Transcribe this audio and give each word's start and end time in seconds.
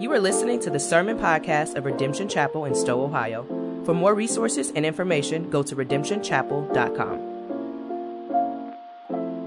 You 0.00 0.10
are 0.14 0.18
listening 0.18 0.58
to 0.60 0.70
the 0.70 0.80
Sermon 0.80 1.18
Podcast 1.18 1.74
of 1.74 1.84
Redemption 1.84 2.26
Chapel 2.26 2.64
in 2.64 2.74
Stow, 2.74 3.02
Ohio. 3.02 3.44
For 3.84 3.92
more 3.92 4.14
resources 4.14 4.72
and 4.74 4.86
information, 4.86 5.50
go 5.50 5.62
to 5.62 5.76
redemptionchapel.com. 5.76 7.18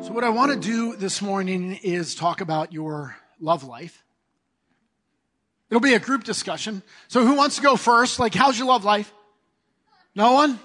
So, 0.04 0.13
what 0.13 0.23
I 0.23 0.29
want 0.29 0.52
to 0.52 0.59
do 0.59 0.95
this 0.95 1.23
morning 1.23 1.79
is 1.81 2.13
talk 2.13 2.39
about 2.39 2.71
your 2.71 3.16
love 3.39 3.63
life. 3.63 4.04
It'll 5.71 5.81
be 5.81 5.95
a 5.95 6.00
group 6.00 6.23
discussion. 6.23 6.83
So, 7.07 7.25
who 7.25 7.33
wants 7.33 7.55
to 7.55 7.63
go 7.63 7.75
first? 7.75 8.20
Like, 8.20 8.35
how's 8.35 8.55
your 8.55 8.67
love 8.67 8.85
life? 8.85 9.11
No 10.13 10.33
one? 10.33 10.59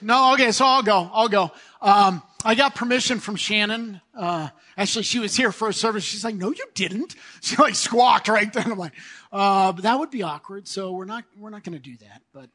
No, 0.00 0.32
okay, 0.34 0.52
so 0.52 0.64
I'll 0.64 0.82
go. 0.82 1.10
I'll 1.12 1.28
go. 1.28 1.50
Um, 1.80 2.22
I 2.44 2.54
got 2.54 2.74
permission 2.74 3.20
from 3.20 3.36
Shannon. 3.36 4.00
Uh, 4.14 4.48
actually, 4.76 5.02
she 5.04 5.18
was 5.18 5.36
here 5.36 5.52
for 5.52 5.68
a 5.68 5.74
service. 5.74 6.04
She's 6.04 6.24
like, 6.24 6.34
"No, 6.34 6.50
you 6.50 6.66
didn't." 6.74 7.14
She 7.40 7.56
like 7.56 7.74
squawked 7.74 8.28
right 8.28 8.52
then. 8.52 8.72
I'm 8.72 8.78
like, 8.78 8.94
uh, 9.32 9.72
"But 9.72 9.82
that 9.84 9.98
would 9.98 10.10
be 10.10 10.22
awkward." 10.22 10.68
So 10.68 10.92
we're 10.92 11.04
not 11.04 11.24
we're 11.38 11.50
not 11.50 11.64
going 11.64 11.80
to 11.80 11.82
do 11.82 11.96
that. 11.98 12.22
But 12.32 12.50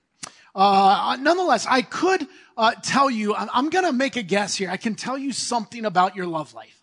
uh, 0.55 1.17
nonetheless, 1.19 1.65
I 1.69 1.81
could 1.81 2.27
uh, 2.57 2.73
tell 2.81 3.09
you. 3.09 3.35
I'm, 3.35 3.49
I'm 3.53 3.69
going 3.69 3.85
to 3.85 3.93
make 3.93 4.15
a 4.15 4.23
guess 4.23 4.55
here. 4.55 4.69
I 4.69 4.77
can 4.77 4.95
tell 4.95 5.17
you 5.17 5.31
something 5.31 5.85
about 5.85 6.15
your 6.15 6.27
love 6.27 6.53
life. 6.53 6.81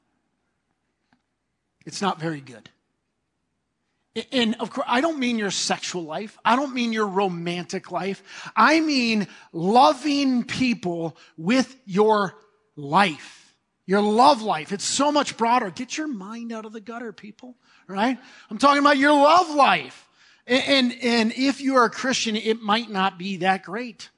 It's 1.87 2.03
not 2.03 2.21
very 2.21 2.41
good. 2.41 2.69
And 4.33 4.57
of 4.59 4.71
course, 4.71 4.87
I 4.89 5.01
don't 5.01 5.19
mean 5.19 5.39
your 5.39 5.53
sexual 5.53 6.03
life. 6.03 6.37
I 6.45 6.57
don't 6.57 6.75
mean 6.75 6.93
your 6.93 7.07
romantic 7.07 7.93
life. 7.93 8.23
I 8.57 8.81
mean 8.81 9.29
loving 9.53 10.45
people 10.45 11.17
with 11.37 11.77
your 11.87 12.35
life, 12.75 13.55
your 13.87 14.01
love 14.01 14.43
life. 14.43 14.73
It's 14.73 14.85
so 14.85 15.13
much 15.13 15.37
broader. 15.37 15.71
Get 15.71 15.97
your 15.97 16.09
mind 16.09 16.53
out 16.53 16.65
of 16.65 16.73
the 16.73 16.81
gutter, 16.81 17.13
people, 17.13 17.57
right? 17.87 18.19
I'm 18.51 18.59
talking 18.59 18.81
about 18.81 18.99
your 18.99 19.13
love 19.13 19.55
life. 19.55 20.09
And, 20.45 20.93
and, 20.93 21.05
and 21.05 21.33
if 21.37 21.61
you 21.61 21.77
are 21.77 21.85
a 21.85 21.91
Christian, 21.91 22.35
it 22.35 22.61
might 22.61 22.91
not 22.91 23.17
be 23.17 23.39
that 23.39 23.63
great. 23.63 24.11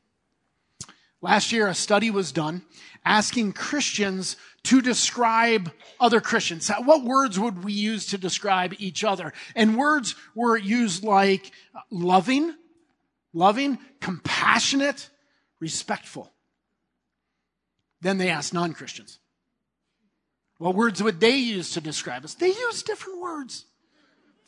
Last 1.21 1.53
year, 1.53 1.69
a 1.69 1.75
study 1.75 2.11
was 2.11 2.33
done 2.33 2.63
asking 3.05 3.53
Christians 3.53 4.37
to 4.65 4.81
describe 4.81 5.73
other 5.99 6.21
Christians. 6.21 6.71
What 6.85 7.05
words 7.05 7.39
would 7.39 7.65
we 7.65 7.73
use 7.73 8.07
to 8.07 8.19
describe 8.19 8.75
each 8.79 9.05
other? 9.05 9.33
And 9.57 9.77
words 9.77 10.15
were 10.35 10.57
used 10.57 11.03
like 11.03 11.51
loving, 11.91 12.55
loving, 13.33 13.79
compassionate, 14.01 15.11
respectful. 15.61 16.33
Then 18.01 18.19
they 18.19 18.31
asked 18.31 18.55
non 18.55 18.73
Christians. 18.73 19.19
What 20.59 20.75
words 20.75 21.03
would 21.03 21.19
they 21.19 21.37
use 21.37 21.73
to 21.73 21.81
describe 21.81 22.25
us? 22.25 22.35
They 22.35 22.49
used 22.49 22.87
different 22.87 23.21
words. 23.21 23.65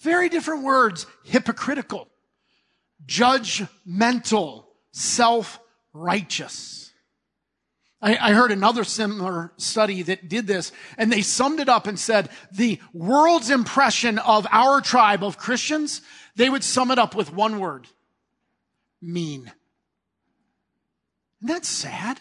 Very 0.01 0.29
different 0.29 0.63
words. 0.63 1.07
Hypocritical, 1.25 2.09
judgmental, 3.07 4.67
self 4.93 5.59
righteous. 5.93 6.84
I, 8.05 8.19
I 8.21 8.33
heard 8.33 8.53
another 8.53 8.85
similar 8.85 9.51
study 9.57 10.03
that 10.03 10.29
did 10.29 10.47
this, 10.47 10.73
and 10.99 11.11
they 11.11 11.23
summed 11.23 11.59
it 11.59 11.71
up 11.71 11.87
and 11.87 11.99
said 11.99 12.29
the 12.53 12.79
world's 12.93 13.49
impression 13.49 14.19
of 14.19 14.47
our 14.51 14.83
tribe 14.83 15.25
of 15.25 15.39
Christians, 15.39 16.03
they 16.37 16.51
would 16.51 16.63
sum 16.63 16.91
it 16.91 16.99
up 16.99 17.17
with 17.17 17.33
one 17.33 17.59
word 17.59 17.89
mean. 19.01 19.51
Isn't 21.43 21.55
that 21.55 21.65
sad? 21.65 22.21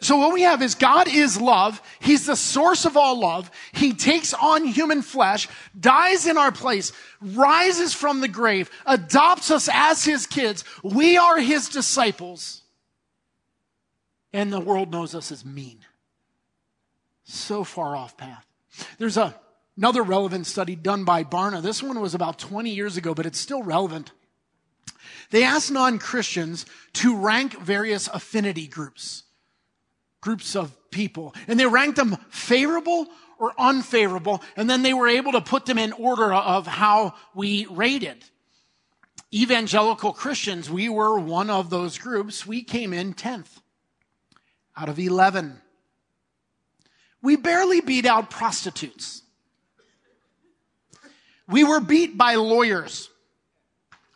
So 0.00 0.16
what 0.16 0.32
we 0.32 0.42
have 0.42 0.62
is 0.62 0.76
God 0.76 1.08
is 1.08 1.40
love. 1.40 1.82
He's 2.00 2.26
the 2.26 2.36
source 2.36 2.84
of 2.84 2.96
all 2.96 3.20
love. 3.20 3.50
He 3.72 3.92
takes 3.92 4.32
on 4.32 4.64
human 4.64 5.02
flesh, 5.02 5.48
dies 5.78 6.26
in 6.26 6.38
our 6.38 6.52
place, 6.52 6.92
rises 7.20 7.92
from 7.92 8.20
the 8.20 8.28
grave, 8.28 8.70
adopts 8.86 9.50
us 9.50 9.68
as 9.70 10.04
his 10.04 10.26
kids. 10.26 10.64
We 10.82 11.18
are 11.18 11.38
his 11.38 11.68
disciples 11.68 12.62
and 14.34 14.52
the 14.52 14.60
world 14.60 14.90
knows 14.90 15.14
us 15.14 15.30
as 15.30 15.44
mean. 15.44 15.78
So 17.22 17.62
far 17.64 17.96
off 17.96 18.16
path. 18.18 18.44
There's 18.98 19.16
a, 19.16 19.34
another 19.76 20.02
relevant 20.02 20.48
study 20.48 20.74
done 20.74 21.04
by 21.04 21.22
Barna. 21.22 21.62
This 21.62 21.82
one 21.82 22.00
was 22.00 22.14
about 22.14 22.38
20 22.40 22.68
years 22.68 22.96
ago, 22.96 23.14
but 23.14 23.26
it's 23.26 23.38
still 23.38 23.62
relevant. 23.62 24.10
They 25.30 25.44
asked 25.44 25.70
non 25.70 25.98
Christians 25.98 26.66
to 26.94 27.16
rank 27.16 27.58
various 27.60 28.08
affinity 28.08 28.66
groups, 28.66 29.22
groups 30.20 30.56
of 30.56 30.76
people, 30.90 31.32
and 31.46 31.58
they 31.58 31.66
ranked 31.66 31.96
them 31.96 32.16
favorable 32.28 33.06
or 33.38 33.52
unfavorable, 33.56 34.42
and 34.56 34.68
then 34.68 34.82
they 34.82 34.94
were 34.94 35.08
able 35.08 35.32
to 35.32 35.40
put 35.40 35.64
them 35.64 35.78
in 35.78 35.92
order 35.92 36.34
of 36.34 36.66
how 36.66 37.14
we 37.34 37.66
rated. 37.70 38.24
Evangelical 39.32 40.12
Christians, 40.12 40.68
we 40.68 40.88
were 40.88 41.18
one 41.18 41.50
of 41.50 41.70
those 41.70 41.98
groups. 41.98 42.44
We 42.44 42.62
came 42.62 42.92
in 42.92 43.14
10th 43.14 43.60
out 44.76 44.88
of 44.88 44.98
11. 44.98 45.60
We 47.22 47.36
barely 47.36 47.80
beat 47.80 48.06
out 48.06 48.30
prostitutes. 48.30 49.22
We 51.48 51.64
were 51.64 51.80
beat 51.80 52.16
by 52.16 52.34
lawyers. 52.36 53.08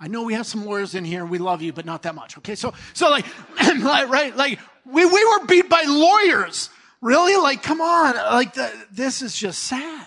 I 0.01 0.09
know 0.09 0.23
we 0.23 0.35
have 0.35 0.47
some 0.47 0.65
lawyers 0.65 0.95
in 0.95 1.05
here 1.05 1.25
we 1.25 1.39
love 1.39 1.61
you, 1.61 1.73
but 1.73 1.85
not 1.85 2.03
that 2.03 2.15
much. 2.15 2.39
Okay. 2.39 2.55
So, 2.55 2.73
so 2.95 3.11
like, 3.11 3.27
right, 3.61 4.37
like 4.37 4.59
we, 4.85 5.05
we 5.05 5.25
were 5.25 5.47
beat 5.47 5.69
by 5.69 5.85
lawyers. 5.87 6.71
Really? 7.01 7.37
Like, 7.37 7.63
come 7.63 7.81
on. 7.81 8.15
Like 8.15 8.55
the, 8.55 8.73
this 8.91 9.23
is 9.23 9.37
just 9.37 9.65
sad. 9.65 10.07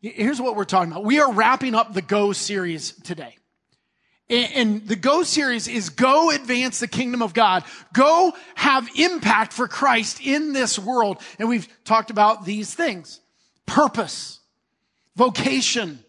Here's 0.00 0.40
what 0.40 0.56
we're 0.56 0.64
talking 0.64 0.90
about. 0.90 1.04
We 1.04 1.20
are 1.20 1.30
wrapping 1.32 1.74
up 1.74 1.92
the 1.92 2.02
Go 2.02 2.32
series 2.32 2.92
today. 2.92 3.36
And 4.30 4.86
the 4.86 4.94
Go 4.94 5.24
series 5.24 5.66
is 5.66 5.90
go 5.90 6.30
advance 6.30 6.78
the 6.78 6.86
kingdom 6.86 7.20
of 7.20 7.34
God. 7.34 7.64
Go 7.92 8.32
have 8.54 8.88
impact 8.94 9.52
for 9.52 9.66
Christ 9.66 10.20
in 10.24 10.52
this 10.52 10.78
world. 10.78 11.20
And 11.40 11.48
we've 11.48 11.68
talked 11.84 12.10
about 12.10 12.44
these 12.44 12.72
things. 12.72 13.20
Purpose, 13.66 14.38
vocation, 15.16 16.04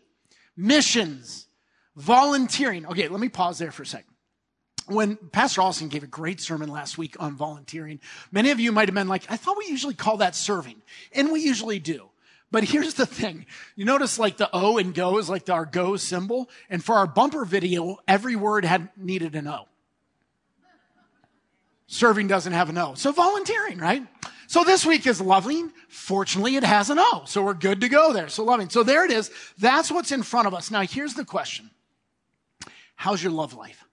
missions, 0.56 1.48
volunteering. 1.96 2.86
Okay, 2.86 3.08
let 3.08 3.20
me 3.20 3.30
pause 3.30 3.58
there 3.58 3.72
for 3.72 3.82
a 3.82 3.88
second. 3.88 4.14
When 4.86 5.16
Pastor 5.16 5.62
Austin 5.62 5.90
gave 5.90 6.04
a 6.04 6.08
great 6.08 6.40
sermon 6.42 6.70
last 6.70 7.00
week 7.00 7.16
on 7.20 7.36
volunteering, 7.36 8.00
many 8.32 8.52
of 8.52 8.60
you 8.60 8.72
might 8.72 8.88
have 8.88 8.96
been 8.96 9.08
like, 9.08 9.24
I 9.30 9.38
thought 9.38 9.58
we 9.58 9.66
usually 9.66 9.96
call 9.96 10.18
that 10.18 10.36
serving. 10.36 10.80
And 11.12 11.32
we 11.32 11.42
usually 11.42 11.80
do. 11.80 12.11
But 12.52 12.66
here's 12.66 12.96
the 12.96 13.06
thing. 13.06 13.46
You 13.76 13.86
notice 13.86 14.20
like 14.20 14.36
the 14.36 14.50
O 14.52 14.78
and 14.78 14.94
go 14.94 15.18
is 15.18 15.30
like 15.30 15.50
our 15.50 15.66
go 15.66 15.96
symbol. 15.96 16.50
And 16.70 16.84
for 16.84 16.96
our 16.96 17.08
bumper 17.08 17.46
video, 17.46 17.98
every 18.08 18.36
word 18.36 18.66
had 18.66 18.90
needed 18.98 19.36
an 19.36 19.48
O. 19.48 19.68
Serving 21.88 22.28
doesn't 22.28 22.54
have 22.54 22.70
an 22.70 22.78
O. 22.78 22.94
So 22.96 23.12
volunteering, 23.14 23.78
right? 23.78 24.06
So 24.48 24.66
this 24.66 24.86
week 24.86 25.08
is 25.08 25.22
loving. 25.22 25.72
Fortunately, 25.88 26.58
it 26.58 26.64
has 26.64 26.90
an 26.90 27.00
O. 27.00 27.24
So 27.26 27.42
we're 27.42 27.54
good 27.54 27.82
to 27.82 27.90
go 27.90 28.12
there. 28.12 28.28
So 28.28 28.44
loving. 28.44 28.70
So 28.70 28.84
there 28.84 29.06
it 29.06 29.12
is. 29.12 29.32
That's 29.58 29.90
what's 29.90 30.12
in 30.12 30.24
front 30.24 30.48
of 30.48 30.54
us. 30.54 30.70
Now 30.70 30.82
here's 30.82 31.14
the 31.14 31.26
question. 31.26 31.70
How's 32.96 33.24
your 33.24 33.32
love 33.32 33.54
life? 33.54 33.86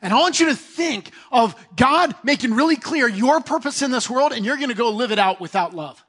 And 0.00 0.12
I 0.12 0.20
want 0.20 0.40
you 0.40 0.46
to 0.46 0.54
think 0.54 1.10
of 1.32 1.56
God 1.74 2.14
making 2.22 2.54
really 2.54 2.76
clear 2.76 3.08
your 3.08 3.40
purpose 3.40 3.82
in 3.82 3.90
this 3.90 4.08
world 4.08 4.32
and 4.32 4.44
you're 4.44 4.56
going 4.56 4.68
to 4.68 4.74
go 4.74 4.90
live 4.90 5.10
it 5.10 5.18
out 5.18 5.40
without 5.40 5.74
love. 5.74 6.04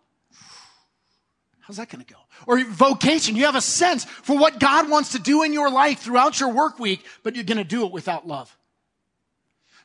How's 1.69 1.78
that 1.78 1.90
going 1.90 2.03
to 2.03 2.12
go? 2.12 2.19
Or 2.47 2.59
vocation. 2.66 3.35
You 3.35 3.46
have 3.46 3.53
a 3.53 3.62
sense 3.62 4.03
for 4.03 4.35
what 4.35 4.59
God 4.59 4.90
wants 4.90 5.12
to 5.12 5.19
do 5.19 5.44
in 5.44 5.53
your 5.53 5.69
life 5.69 6.00
throughout 6.00 6.40
your 6.40 6.52
work 6.52 6.80
week, 6.80 7.06
but 7.22 7.35
you're 7.35 7.44
going 7.44 7.59
to 7.59 7.63
do 7.63 7.85
it 7.85 7.91
without 7.91 8.28
love. 8.28 8.57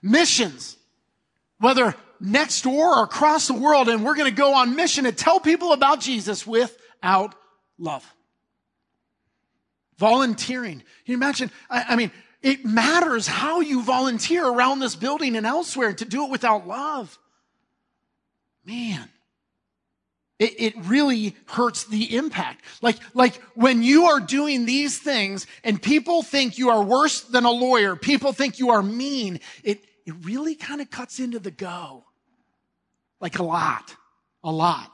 Missions. 0.00 0.78
Whether 1.58 1.94
next 2.18 2.62
door 2.62 3.00
or 3.00 3.04
across 3.04 3.48
the 3.48 3.52
world, 3.52 3.90
and 3.90 4.02
we're 4.02 4.14
going 4.14 4.30
to 4.30 4.34
go 4.34 4.54
on 4.54 4.76
mission 4.76 5.04
and 5.04 5.14
tell 5.14 5.38
people 5.38 5.74
about 5.74 6.00
Jesus 6.00 6.46
without 6.46 7.34
love. 7.78 8.10
Volunteering. 9.98 10.78
Can 10.78 10.84
you 11.04 11.16
imagine? 11.16 11.50
I, 11.68 11.84
I 11.90 11.96
mean, 11.96 12.10
it 12.40 12.64
matters 12.64 13.26
how 13.26 13.60
you 13.60 13.82
volunteer 13.82 14.42
around 14.46 14.78
this 14.78 14.96
building 14.96 15.36
and 15.36 15.44
elsewhere 15.44 15.92
to 15.92 16.06
do 16.06 16.24
it 16.24 16.30
without 16.30 16.66
love. 16.66 17.18
Man. 18.64 19.10
It, 20.38 20.60
it 20.60 20.74
really 20.86 21.36
hurts 21.46 21.84
the 21.84 22.16
impact. 22.16 22.64
Like, 22.82 22.98
like 23.14 23.40
when 23.54 23.82
you 23.82 24.06
are 24.06 24.20
doing 24.20 24.66
these 24.66 24.98
things 24.98 25.46
and 25.62 25.80
people 25.80 26.22
think 26.22 26.58
you 26.58 26.70
are 26.70 26.82
worse 26.82 27.20
than 27.20 27.44
a 27.44 27.50
lawyer, 27.50 27.94
people 27.94 28.32
think 28.32 28.58
you 28.58 28.70
are 28.70 28.82
mean, 28.82 29.38
it, 29.62 29.84
it 30.04 30.14
really 30.22 30.56
kind 30.56 30.80
of 30.80 30.90
cuts 30.90 31.20
into 31.20 31.38
the 31.38 31.52
go. 31.52 32.04
Like 33.20 33.38
a 33.38 33.44
lot. 33.44 33.94
A 34.42 34.50
lot. 34.50 34.90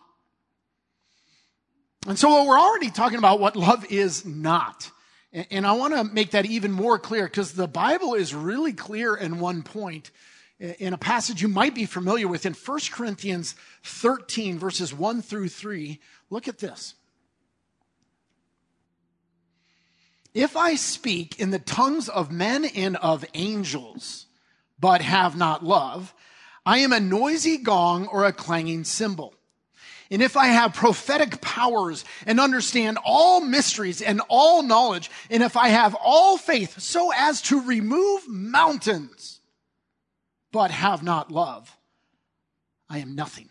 And 2.07 2.19
so 2.19 2.45
we're 2.45 2.59
already 2.59 2.91
talking 2.91 3.19
about 3.19 3.41
what 3.41 3.57
love 3.57 3.85
is 3.91 4.25
not. 4.25 4.91
And 5.33 5.67
I 5.67 5.73
want 5.73 5.95
to 5.95 6.05
make 6.05 6.33
that 6.33 6.47
even 6.47 6.73
more 6.73 6.99
clear 6.99 7.25
because 7.25 7.53
the 7.53 7.69
Bible 7.69 8.15
is 8.15 8.35
really 8.35 8.73
clear 8.73 9.15
in 9.15 9.39
one 9.39 9.63
point 9.63 10.11
in 10.61 10.93
a 10.93 10.99
passage 10.99 11.41
you 11.41 11.49
might 11.49 11.75
be 11.75 11.87
familiar 11.87 12.29
with 12.29 12.45
in 12.45 12.53
1 12.53 12.81
Corinthians 12.93 13.55
13, 13.83 14.59
verses 14.59 14.93
1 14.93 15.23
through 15.23 15.49
3. 15.49 15.99
Look 16.29 16.49
at 16.49 16.59
this. 16.59 16.95
If 20.35 20.57
I 20.57 20.75
speak 20.75 21.41
in 21.41 21.51
the 21.51 21.59
tongues 21.59 22.09
of 22.09 22.31
men 22.31 22.67
and 22.67 22.97
of 22.99 23.25
angels, 23.35 24.27
but 24.79 25.01
have 25.01 25.37
not 25.37 25.65
love, 25.65 26.15
I 26.65 26.79
am 26.79 26.93
a 26.93 27.01
noisy 27.01 27.57
gong 27.59 28.07
or 28.07 28.25
a 28.25 28.33
clanging 28.33 28.85
cymbal. 28.85 29.35
And 30.11 30.23
if 30.23 30.37
I 30.37 30.49
have 30.49 30.75
prophetic 30.75 31.41
powers 31.41 32.05
and 32.27 32.39
understand 32.39 32.99
all 33.05 33.41
mysteries 33.41 34.03
and 34.03 34.21
all 34.29 34.63
knowledge, 34.63 35.11
and 35.31 35.43
if 35.43 35.57
I 35.57 35.69
have 35.69 35.95
all 35.95 36.37
faith 36.37 36.81
so 36.81 37.13
as 37.17 37.41
to 37.43 37.61
remove 37.61 38.29
mountains, 38.29 39.40
but 40.53 40.71
have 40.71 41.03
not 41.03 41.31
love, 41.31 41.77
I 42.89 42.99
am 42.99 43.15
nothing. 43.15 43.49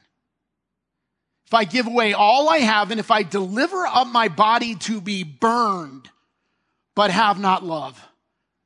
If 1.45 1.53
I 1.53 1.63
give 1.63 1.87
away 1.87 2.13
all 2.13 2.49
I 2.49 2.59
have, 2.59 2.91
and 2.91 2.99
if 2.99 3.09
I 3.09 3.23
deliver 3.23 3.87
up 3.87 4.07
my 4.07 4.27
body 4.27 4.75
to 4.75 5.01
be 5.01 5.23
burned, 5.23 6.09
but 6.93 7.09
have 7.09 7.39
not 7.39 7.63
love, 7.63 7.99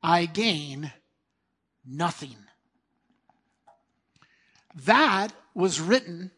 I 0.02 0.26
gain 0.26 0.92
nothing. 1.86 2.36
That 4.84 5.28
was 5.54 5.80
written 5.80 6.30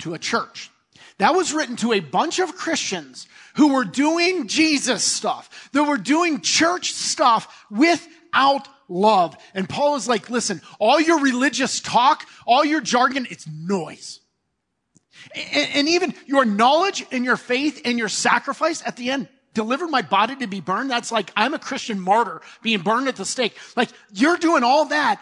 to 0.00 0.14
a 0.14 0.18
church. 0.18 0.70
That 1.18 1.34
was 1.34 1.52
written 1.52 1.76
to 1.76 1.92
a 1.92 2.00
bunch 2.00 2.38
of 2.38 2.56
Christians 2.56 3.26
who 3.54 3.72
were 3.72 3.84
doing 3.84 4.46
Jesus 4.46 5.02
stuff, 5.02 5.70
that 5.72 5.84
were 5.84 5.96
doing 5.96 6.40
church 6.40 6.92
stuff 6.92 7.64
without 7.70 8.68
love. 8.88 9.36
And 9.54 9.68
Paul 9.68 9.96
is 9.96 10.08
like, 10.08 10.30
listen, 10.30 10.60
all 10.78 11.00
your 11.00 11.20
religious 11.20 11.80
talk, 11.80 12.26
all 12.46 12.64
your 12.64 12.80
jargon, 12.80 13.26
it's 13.30 13.46
noise. 13.46 14.20
And, 15.34 15.68
and 15.74 15.88
even 15.88 16.14
your 16.26 16.44
knowledge 16.44 17.04
and 17.12 17.24
your 17.24 17.36
faith 17.36 17.82
and 17.84 17.98
your 17.98 18.08
sacrifice 18.08 18.82
at 18.84 18.96
the 18.96 19.10
end, 19.10 19.28
delivered 19.54 19.88
my 19.88 20.02
body 20.02 20.36
to 20.36 20.46
be 20.46 20.60
burned. 20.60 20.90
That's 20.90 21.10
like, 21.10 21.32
I'm 21.36 21.54
a 21.54 21.58
Christian 21.58 22.00
martyr 22.00 22.40
being 22.62 22.80
burned 22.80 23.08
at 23.08 23.16
the 23.16 23.24
stake. 23.24 23.56
Like, 23.76 23.88
you're 24.12 24.36
doing 24.36 24.62
all 24.62 24.86
that, 24.86 25.20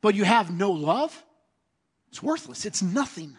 but 0.00 0.14
you 0.14 0.24
have 0.24 0.52
no 0.52 0.70
love. 0.70 1.20
It's 2.08 2.22
worthless. 2.22 2.64
It's 2.64 2.82
nothing 2.82 3.36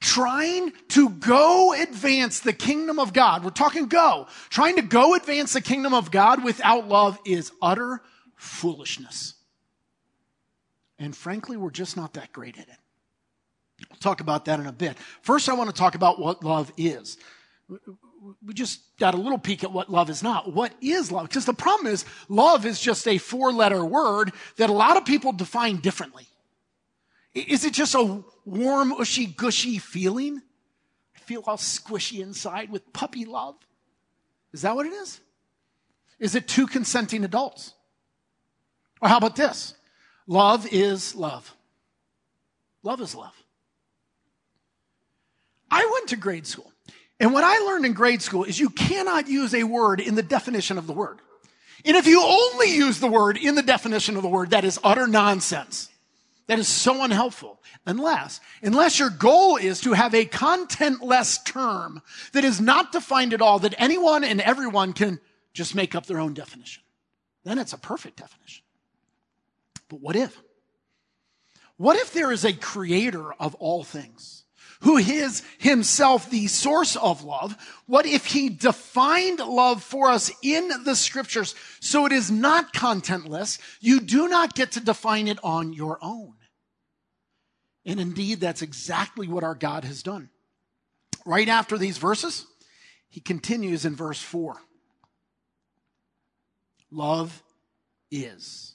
trying 0.00 0.72
to 0.88 1.10
go 1.10 1.74
advance 1.74 2.40
the 2.40 2.52
kingdom 2.52 2.98
of 2.98 3.12
God, 3.12 3.44
we're 3.44 3.50
talking 3.50 3.86
go, 3.86 4.26
trying 4.48 4.76
to 4.76 4.82
go 4.82 5.14
advance 5.14 5.52
the 5.52 5.60
kingdom 5.60 5.94
of 5.94 6.10
God 6.10 6.42
without 6.42 6.88
love 6.88 7.18
is 7.24 7.52
utter 7.60 8.00
foolishness. 8.40 9.34
And 10.98 11.14
frankly, 11.14 11.56
we're 11.56 11.70
just 11.70 11.96
not 11.96 12.14
that 12.14 12.32
great 12.32 12.58
at 12.58 12.68
it. 12.68 12.76
We'll 13.90 13.98
talk 13.98 14.20
about 14.20 14.46
that 14.46 14.60
in 14.60 14.66
a 14.66 14.72
bit. 14.72 14.96
First, 15.22 15.48
I 15.48 15.54
want 15.54 15.70
to 15.70 15.76
talk 15.76 15.94
about 15.94 16.18
what 16.18 16.42
love 16.42 16.72
is. 16.76 17.18
We 17.68 18.54
just 18.54 18.80
got 18.98 19.14
a 19.14 19.18
little 19.18 19.38
peek 19.38 19.62
at 19.62 19.72
what 19.72 19.90
love 19.90 20.10
is 20.10 20.22
not. 20.22 20.52
What 20.54 20.72
is 20.80 21.12
love? 21.12 21.28
Because 21.28 21.44
the 21.44 21.54
problem 21.54 21.92
is, 21.92 22.04
love 22.28 22.66
is 22.66 22.80
just 22.80 23.06
a 23.06 23.18
four 23.18 23.52
letter 23.52 23.84
word 23.84 24.32
that 24.56 24.70
a 24.70 24.74
lot 24.74 24.96
of 24.96 25.04
people 25.04 25.32
define 25.32 25.76
differently. 25.76 26.26
Is 27.34 27.64
it 27.64 27.72
just 27.72 27.94
a 27.94 28.22
warm, 28.44 28.92
ushy, 28.92 29.26
gushy 29.26 29.78
feeling? 29.78 30.42
I 31.14 31.18
feel 31.20 31.42
all 31.46 31.56
squishy 31.56 32.20
inside 32.20 32.70
with 32.70 32.92
puppy 32.92 33.24
love. 33.24 33.56
Is 34.52 34.62
that 34.62 34.74
what 34.74 34.86
it 34.86 34.92
is? 34.92 35.20
Is 36.18 36.34
it 36.34 36.48
two 36.48 36.66
consenting 36.66 37.24
adults? 37.24 37.74
Or 39.00 39.08
how 39.08 39.16
about 39.16 39.36
this? 39.36 39.74
Love 40.26 40.66
is 40.72 41.14
love. 41.14 41.54
Love 42.82 43.00
is 43.00 43.14
love. 43.14 43.34
I 45.70 45.88
went 45.92 46.08
to 46.08 46.16
grade 46.16 46.46
school. 46.46 46.70
And 47.18 47.32
what 47.32 47.44
I 47.44 47.58
learned 47.58 47.84
in 47.84 47.92
grade 47.92 48.22
school 48.22 48.44
is 48.44 48.58
you 48.58 48.70
cannot 48.70 49.28
use 49.28 49.54
a 49.54 49.64
word 49.64 50.00
in 50.00 50.14
the 50.14 50.22
definition 50.22 50.78
of 50.78 50.86
the 50.86 50.92
word. 50.92 51.18
And 51.84 51.96
if 51.96 52.06
you 52.06 52.22
only 52.22 52.74
use 52.74 52.98
the 52.98 53.06
word 53.06 53.36
in 53.36 53.54
the 53.54 53.62
definition 53.62 54.16
of 54.16 54.22
the 54.22 54.28
word, 54.28 54.50
that 54.50 54.64
is 54.64 54.78
utter 54.82 55.06
nonsense. 55.06 55.90
That 56.46 56.58
is 56.58 56.68
so 56.68 57.02
unhelpful. 57.04 57.60
Unless, 57.86 58.40
unless 58.62 58.98
your 58.98 59.10
goal 59.10 59.56
is 59.56 59.80
to 59.82 59.92
have 59.92 60.14
a 60.14 60.26
contentless 60.26 61.44
term 61.44 62.02
that 62.32 62.44
is 62.44 62.60
not 62.60 62.92
defined 62.92 63.32
at 63.32 63.40
all, 63.40 63.58
that 63.60 63.74
anyone 63.78 64.24
and 64.24 64.40
everyone 64.40 64.92
can 64.92 65.20
just 65.52 65.74
make 65.74 65.94
up 65.94 66.06
their 66.06 66.18
own 66.18 66.34
definition. 66.34 66.82
Then 67.44 67.58
it's 67.58 67.72
a 67.72 67.78
perfect 67.78 68.16
definition. 68.16 68.64
But 69.90 70.00
what 70.00 70.16
if? 70.16 70.40
What 71.76 71.98
if 71.98 72.14
there 72.14 72.32
is 72.32 72.44
a 72.44 72.54
creator 72.54 73.32
of 73.34 73.54
all 73.56 73.84
things? 73.84 74.40
who 74.80 74.96
is 74.96 75.42
himself 75.58 76.30
the 76.30 76.46
source 76.46 76.96
of 76.96 77.22
love. 77.22 77.54
What 77.86 78.06
if 78.06 78.26
he 78.26 78.48
defined 78.48 79.38
love 79.38 79.82
for 79.82 80.10
us 80.10 80.32
in 80.42 80.70
the 80.84 80.96
scriptures 80.96 81.54
so 81.80 82.06
it 82.06 82.12
is 82.12 82.30
not 82.30 82.72
contentless? 82.72 83.58
You 83.80 84.00
do 84.00 84.28
not 84.28 84.54
get 84.54 84.72
to 84.72 84.80
define 84.80 85.28
it 85.28 85.38
on 85.42 85.72
your 85.72 85.98
own. 86.00 86.34
And 87.84 88.00
indeed, 88.00 88.40
that's 88.40 88.62
exactly 88.62 89.28
what 89.28 89.44
our 89.44 89.54
God 89.54 89.84
has 89.84 90.02
done. 90.02 90.30
Right 91.26 91.48
after 91.48 91.76
these 91.76 91.98
verses, 91.98 92.46
he 93.10 93.20
continues 93.20 93.84
in 93.84 93.96
verse 93.96 94.20
4. 94.20 94.56
Love 96.90 97.42
is. 98.10 98.74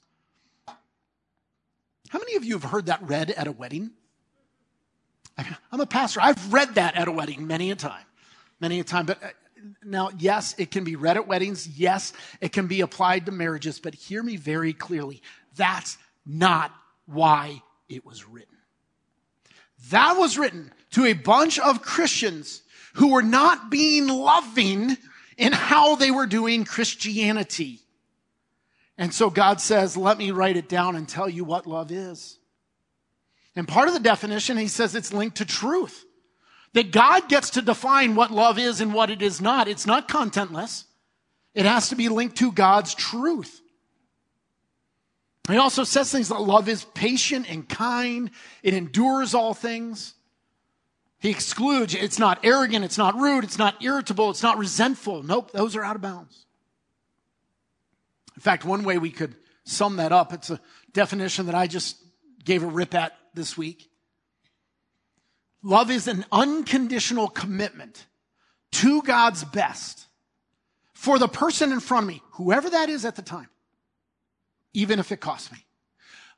How 2.11 2.19
many 2.19 2.35
of 2.35 2.43
you 2.43 2.55
have 2.55 2.69
heard 2.69 2.87
that 2.87 3.01
read 3.03 3.31
at 3.31 3.47
a 3.47 3.53
wedding? 3.53 3.91
I'm 5.71 5.79
a 5.79 5.85
pastor. 5.85 6.19
I've 6.21 6.51
read 6.51 6.75
that 6.75 6.97
at 6.97 7.07
a 7.07 7.11
wedding 7.11 7.47
many 7.47 7.71
a 7.71 7.75
time, 7.75 8.03
many 8.59 8.81
a 8.81 8.83
time. 8.83 9.05
But 9.05 9.23
uh, 9.23 9.27
now, 9.81 10.09
yes, 10.19 10.53
it 10.57 10.71
can 10.71 10.83
be 10.83 10.97
read 10.97 11.15
at 11.15 11.25
weddings. 11.25 11.69
Yes, 11.69 12.11
it 12.41 12.51
can 12.51 12.67
be 12.67 12.81
applied 12.81 13.27
to 13.27 13.31
marriages. 13.31 13.79
But 13.79 13.95
hear 13.95 14.21
me 14.21 14.35
very 14.35 14.73
clearly. 14.73 15.21
That's 15.55 15.97
not 16.25 16.73
why 17.05 17.63
it 17.87 18.05
was 18.05 18.27
written. 18.27 18.57
That 19.89 20.17
was 20.17 20.37
written 20.37 20.73
to 20.91 21.05
a 21.05 21.13
bunch 21.13 21.59
of 21.59 21.81
Christians 21.81 22.61
who 22.95 23.13
were 23.13 23.23
not 23.23 23.71
being 23.71 24.09
loving 24.09 24.97
in 25.37 25.53
how 25.53 25.95
they 25.95 26.11
were 26.11 26.27
doing 26.27 26.65
Christianity. 26.65 27.79
And 29.01 29.11
so 29.11 29.31
God 29.31 29.59
says, 29.59 29.97
let 29.97 30.19
me 30.19 30.29
write 30.29 30.57
it 30.57 30.69
down 30.69 30.95
and 30.95 31.09
tell 31.09 31.27
you 31.27 31.43
what 31.43 31.65
love 31.65 31.91
is. 31.91 32.37
And 33.55 33.67
part 33.67 33.87
of 33.87 33.95
the 33.95 33.99
definition, 33.99 34.57
he 34.57 34.67
says 34.67 34.93
it's 34.93 35.11
linked 35.11 35.37
to 35.37 35.45
truth. 35.45 36.05
That 36.73 36.91
God 36.91 37.27
gets 37.27 37.49
to 37.51 37.63
define 37.63 38.13
what 38.13 38.29
love 38.29 38.59
is 38.59 38.79
and 38.79 38.93
what 38.93 39.09
it 39.09 39.23
is 39.23 39.41
not. 39.41 39.67
It's 39.67 39.87
not 39.87 40.07
contentless. 40.07 40.83
It 41.55 41.65
has 41.65 41.89
to 41.89 41.95
be 41.95 42.09
linked 42.09 42.37
to 42.37 42.51
God's 42.51 42.93
truth. 42.93 43.59
He 45.49 45.57
also 45.57 45.83
says 45.83 46.11
things 46.11 46.29
like 46.29 46.41
love 46.41 46.69
is 46.69 46.83
patient 46.83 47.49
and 47.49 47.67
kind. 47.67 48.29
It 48.61 48.75
endures 48.75 49.33
all 49.33 49.55
things. 49.55 50.13
He 51.17 51.31
excludes, 51.31 51.95
it's 51.95 52.19
not 52.19 52.45
arrogant, 52.45 52.85
it's 52.85 52.99
not 52.99 53.15
rude, 53.15 53.45
it's 53.45 53.57
not 53.57 53.83
irritable, 53.83 54.29
it's 54.29 54.43
not 54.43 54.59
resentful. 54.59 55.23
Nope, 55.23 55.49
those 55.53 55.75
are 55.75 55.83
out 55.83 55.95
of 55.95 56.03
bounds. 56.03 56.45
In 58.35 58.41
fact, 58.41 58.65
one 58.65 58.83
way 58.83 58.97
we 58.97 59.11
could 59.11 59.35
sum 59.63 59.97
that 59.97 60.11
up, 60.11 60.33
it's 60.33 60.49
a 60.49 60.59
definition 60.93 61.45
that 61.47 61.55
I 61.55 61.67
just 61.67 61.97
gave 62.43 62.63
a 62.63 62.67
rip 62.67 62.95
at 62.95 63.13
this 63.33 63.57
week. 63.57 63.89
Love 65.63 65.91
is 65.91 66.07
an 66.07 66.25
unconditional 66.31 67.27
commitment 67.27 68.05
to 68.71 69.01
God's 69.03 69.43
best 69.43 70.07
for 70.93 71.19
the 71.19 71.27
person 71.27 71.71
in 71.71 71.79
front 71.79 72.05
of 72.05 72.07
me, 72.07 72.21
whoever 72.31 72.69
that 72.69 72.89
is 72.89 73.05
at 73.05 73.15
the 73.15 73.21
time 73.21 73.49
even 74.73 74.99
if 74.99 75.11
it 75.11 75.19
costs 75.19 75.51
me. 75.51 75.65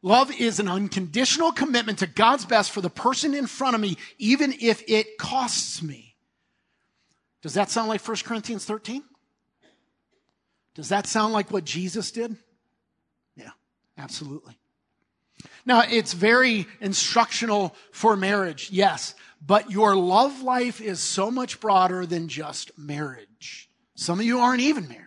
Love 0.01 0.31
is 0.37 0.59
an 0.59 0.67
unconditional 0.67 1.51
commitment 1.51 1.99
to 1.99 2.07
God's 2.07 2.45
best 2.45 2.71
for 2.71 2.81
the 2.81 2.89
person 2.89 3.33
in 3.33 3.47
front 3.47 3.75
of 3.75 3.81
me, 3.81 3.97
even 4.17 4.53
if 4.59 4.83
it 4.87 5.17
costs 5.17 5.81
me. 5.81 6.15
Does 7.41 7.53
that 7.53 7.71
sound 7.71 7.89
like 7.89 8.05
1 8.05 8.17
Corinthians 8.25 8.65
13? 8.65 9.03
Does 10.75 10.89
that 10.89 11.07
sound 11.07 11.33
like 11.33 11.51
what 11.51 11.65
Jesus 11.65 12.11
did? 12.11 12.35
Yeah, 13.35 13.51
absolutely. 13.97 14.57
Now, 15.65 15.83
it's 15.89 16.13
very 16.13 16.67
instructional 16.81 17.75
for 17.91 18.15
marriage, 18.15 18.69
yes, 18.71 19.15
but 19.45 19.71
your 19.71 19.95
love 19.95 20.41
life 20.41 20.81
is 20.81 21.01
so 21.01 21.29
much 21.29 21.59
broader 21.59 22.05
than 22.05 22.27
just 22.27 22.77
marriage. 22.77 23.69
Some 23.95 24.19
of 24.19 24.25
you 24.25 24.39
aren't 24.39 24.61
even 24.61 24.87
married. 24.87 24.99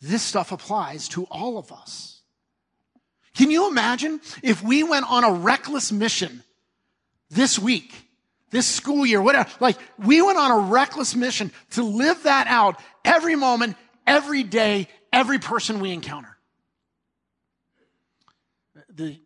this 0.00 0.22
stuff 0.22 0.52
applies 0.52 1.08
to 1.08 1.24
all 1.30 1.56
of 1.56 1.72
us. 1.72 2.20
Can 3.34 3.50
you 3.50 3.68
imagine 3.68 4.20
if 4.42 4.62
we 4.62 4.82
went 4.82 5.10
on 5.10 5.24
a 5.24 5.32
reckless 5.32 5.90
mission 5.90 6.42
this 7.30 7.58
week, 7.58 7.92
this 8.50 8.66
school 8.66 9.04
year, 9.04 9.20
whatever, 9.20 9.48
like 9.60 9.76
we 9.98 10.22
went 10.22 10.38
on 10.38 10.50
a 10.50 10.68
reckless 10.70 11.16
mission 11.16 11.50
to 11.70 11.82
live 11.82 12.22
that 12.24 12.46
out 12.46 12.78
every 13.04 13.34
moment, 13.34 13.76
every 14.06 14.42
day, 14.42 14.88
every 15.12 15.38
person 15.38 15.80
we 15.80 15.92
encounter. 15.92 16.36
The 18.88 19.18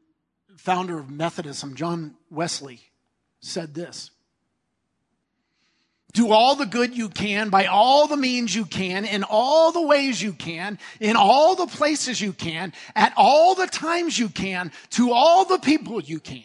founder 0.56 0.98
of 0.98 1.10
Methodism, 1.10 1.74
John 1.74 2.14
Wesley, 2.30 2.80
said 3.40 3.74
this. 3.74 4.10
Do 6.12 6.32
all 6.32 6.56
the 6.56 6.66
good 6.66 6.96
you 6.96 7.10
can 7.10 7.50
by 7.50 7.66
all 7.66 8.06
the 8.06 8.16
means 8.16 8.54
you 8.54 8.64
can, 8.64 9.04
in 9.04 9.24
all 9.24 9.72
the 9.72 9.82
ways 9.82 10.20
you 10.22 10.32
can, 10.32 10.78
in 11.00 11.16
all 11.16 11.54
the 11.54 11.66
places 11.66 12.20
you 12.20 12.32
can, 12.32 12.72
at 12.96 13.12
all 13.16 13.54
the 13.54 13.66
times 13.66 14.18
you 14.18 14.28
can, 14.28 14.72
to 14.90 15.12
all 15.12 15.44
the 15.44 15.58
people 15.58 16.00
you 16.00 16.18
can, 16.18 16.44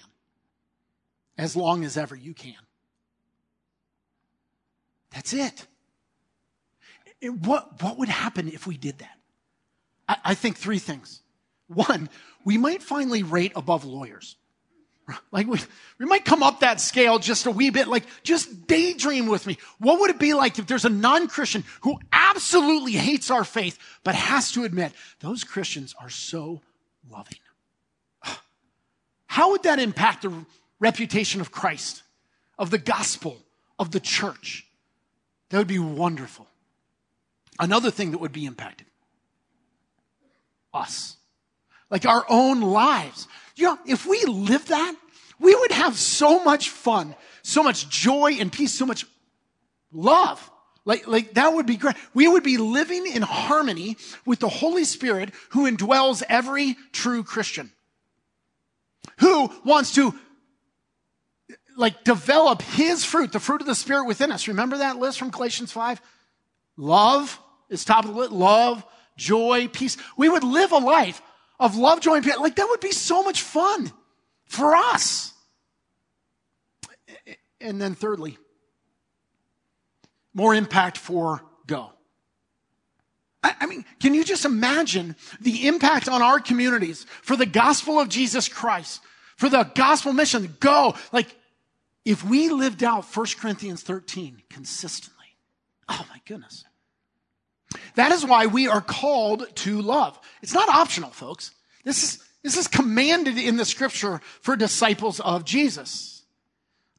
as 1.37 1.55
long 1.55 1.85
as 1.85 1.97
ever 1.97 2.15
you 2.15 2.33
can. 2.33 2.57
That's 5.11 5.33
it. 5.33 5.65
What, 7.29 7.81
what 7.81 7.97
would 7.97 8.09
happen 8.09 8.49
if 8.49 8.67
we 8.67 8.77
did 8.77 8.99
that? 8.99 9.17
I, 10.07 10.17
I 10.25 10.33
think 10.33 10.57
three 10.57 10.79
things. 10.79 11.21
One, 11.67 12.09
we 12.43 12.57
might 12.57 12.83
finally 12.83 13.23
rate 13.23 13.53
above 13.55 13.85
lawyers. 13.85 14.35
Like 15.33 15.47
we, 15.47 15.59
we 15.99 16.05
might 16.05 16.23
come 16.23 16.43
up 16.43 16.61
that 16.61 16.79
scale 16.79 17.19
just 17.19 17.45
a 17.45 17.51
wee 17.51 17.71
bit, 17.71 17.89
like 17.89 18.05
just 18.23 18.67
daydream 18.67 19.27
with 19.27 19.45
me. 19.45 19.57
What 19.79 19.99
would 19.99 20.11
it 20.11 20.19
be 20.19 20.33
like 20.33 20.59
if 20.59 20.65
there's 20.65 20.85
a 20.85 20.89
non-Christian 20.89 21.65
who 21.81 21.99
absolutely 22.13 22.93
hates 22.93 23.29
our 23.29 23.43
faith, 23.43 23.77
but 24.05 24.15
has 24.15 24.53
to 24.53 24.63
admit 24.63 24.93
those 25.19 25.43
Christians 25.43 25.93
are 25.99 26.09
so 26.09 26.61
loving? 27.11 27.39
How 29.25 29.51
would 29.51 29.63
that 29.63 29.79
impact 29.79 30.21
the 30.21 30.45
reputation 30.79 31.41
of 31.41 31.51
Christ, 31.51 32.03
of 32.57 32.69
the 32.69 32.77
gospel, 32.77 33.37
of 33.77 33.91
the 33.91 33.99
church? 33.99 34.65
That 35.49 35.57
would 35.57 35.67
be 35.67 35.79
wonderful. 35.79 36.47
Another 37.59 37.91
thing 37.91 38.11
that 38.11 38.17
would 38.19 38.31
be 38.31 38.45
impacted 38.45 38.87
us, 40.73 41.17
like 41.89 42.05
our 42.05 42.25
own 42.29 42.61
lives. 42.61 43.27
You 43.55 43.65
know, 43.65 43.79
if 43.85 44.07
we 44.07 44.23
lived 44.25 44.69
that, 44.69 44.95
we 45.39 45.53
would 45.53 45.71
have 45.71 45.97
so 45.97 46.43
much 46.43 46.69
fun, 46.69 47.15
so 47.43 47.61
much 47.61 47.89
joy 47.89 48.37
and 48.39 48.51
peace, 48.51 48.73
so 48.73 48.85
much 48.85 49.05
love. 49.91 50.49
Like, 50.85 51.07
like 51.07 51.35
that 51.35 51.53
would 51.53 51.65
be 51.65 51.77
great. 51.77 51.95
We 52.13 52.27
would 52.27 52.43
be 52.43 52.57
living 52.57 53.05
in 53.05 53.21
harmony 53.21 53.97
with 54.25 54.39
the 54.39 54.49
Holy 54.49 54.83
Spirit 54.83 55.31
who 55.49 55.69
indwells 55.69 56.23
every 56.27 56.75
true 56.91 57.23
Christian. 57.23 57.71
Who 59.19 59.51
wants 59.63 59.93
to 59.95 60.13
like 61.77 62.03
develop 62.03 62.61
his 62.61 63.05
fruit, 63.05 63.31
the 63.31 63.39
fruit 63.39 63.61
of 63.61 63.67
the 63.67 63.75
Spirit 63.75 64.05
within 64.05 64.31
us. 64.31 64.47
Remember 64.47 64.77
that 64.77 64.97
list 64.97 65.19
from 65.19 65.29
Galatians 65.29 65.71
5? 65.71 66.01
Love 66.77 67.39
is 67.69 67.85
top 67.85 68.05
of 68.05 68.13
the 68.13 68.17
list. 68.17 68.31
Love, 68.31 68.85
joy, 69.17 69.67
peace. 69.67 69.97
We 70.17 70.29
would 70.29 70.43
live 70.43 70.71
a 70.71 70.77
life 70.77 71.21
of 71.59 71.75
love, 71.75 72.01
joy, 72.01 72.15
and 72.15 72.25
peace. 72.25 72.37
Like 72.37 72.55
that 72.55 72.67
would 72.69 72.79
be 72.79 72.91
so 72.91 73.23
much 73.23 73.41
fun 73.41 73.91
for 74.45 74.75
us. 74.75 75.33
And 77.61 77.81
then 77.81 77.95
thirdly, 77.95 78.37
more 80.33 80.53
impact 80.53 80.97
for 80.97 81.41
go. 81.67 81.91
I 83.43 83.65
mean, 83.65 83.83
can 83.99 84.13
you 84.13 84.23
just 84.23 84.45
imagine 84.45 85.17
the 85.41 85.67
impact 85.67 86.07
on 86.07 86.21
our 86.21 86.39
communities 86.39 87.05
for 87.21 87.35
the 87.35 87.45
gospel 87.45 87.99
of 87.99 88.07
Jesus 88.07 88.47
Christ, 88.47 89.01
for 89.35 89.49
the 89.49 89.63
gospel 89.75 90.13
mission? 90.13 90.55
Go. 90.61 90.95
Like, 91.11 91.35
if 92.05 92.23
we 92.23 92.47
lived 92.47 92.83
out 92.83 93.03
1 93.03 93.25
Corinthians 93.39 93.81
13 93.81 94.43
consistently, 94.49 95.12
oh 95.89 96.05
my 96.09 96.19
goodness. 96.25 96.65
That 97.95 98.11
is 98.11 98.25
why 98.25 98.45
we 98.45 98.67
are 98.67 98.81
called 98.81 99.47
to 99.57 99.81
love. 99.81 100.19
It's 100.41 100.53
not 100.53 100.69
optional, 100.69 101.09
folks. 101.09 101.51
This 101.83 102.03
is, 102.03 102.23
this 102.43 102.57
is 102.57 102.67
commanded 102.67 103.37
in 103.37 103.57
the 103.57 103.65
scripture 103.65 104.21
for 104.41 104.55
disciples 104.55 105.19
of 105.19 105.45
Jesus. 105.45 106.23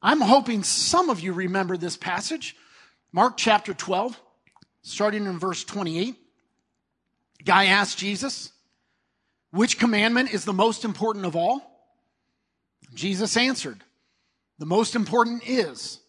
I'm 0.01 0.21
hoping 0.21 0.63
some 0.63 1.09
of 1.09 1.19
you 1.19 1.33
remember 1.33 1.77
this 1.77 1.97
passage. 1.97 2.55
Mark 3.11 3.37
chapter 3.37 3.73
12, 3.73 4.19
starting 4.81 5.25
in 5.25 5.39
verse 5.39 5.63
28. 5.63 6.15
Guy 7.45 7.65
asked 7.65 7.97
Jesus, 7.97 8.51
which 9.51 9.79
commandment 9.79 10.33
is 10.33 10.45
the 10.45 10.53
most 10.53 10.83
important 10.83 11.25
of 11.25 11.35
all? 11.35 11.61
Jesus 12.93 13.37
answered, 13.37 13.81
the 14.57 14.65
most 14.65 14.95
important 14.95 15.47
is, 15.47 15.99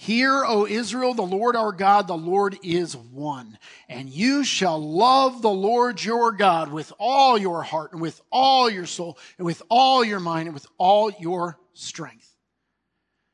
Hear, 0.00 0.44
O 0.44 0.64
Israel, 0.64 1.12
the 1.12 1.22
Lord 1.22 1.56
our 1.56 1.72
God, 1.72 2.06
the 2.06 2.16
Lord 2.16 2.56
is 2.62 2.96
one. 2.96 3.58
And 3.88 4.08
you 4.08 4.44
shall 4.44 4.80
love 4.80 5.42
the 5.42 5.50
Lord 5.50 6.02
your 6.02 6.30
God 6.30 6.72
with 6.72 6.92
all 7.00 7.36
your 7.36 7.64
heart 7.64 7.92
and 7.92 8.00
with 8.00 8.20
all 8.30 8.70
your 8.70 8.86
soul 8.86 9.18
and 9.38 9.44
with 9.44 9.60
all 9.68 10.04
your 10.04 10.20
mind 10.20 10.46
and 10.46 10.54
with 10.54 10.68
all 10.78 11.10
your 11.10 11.58
strength. 11.72 12.32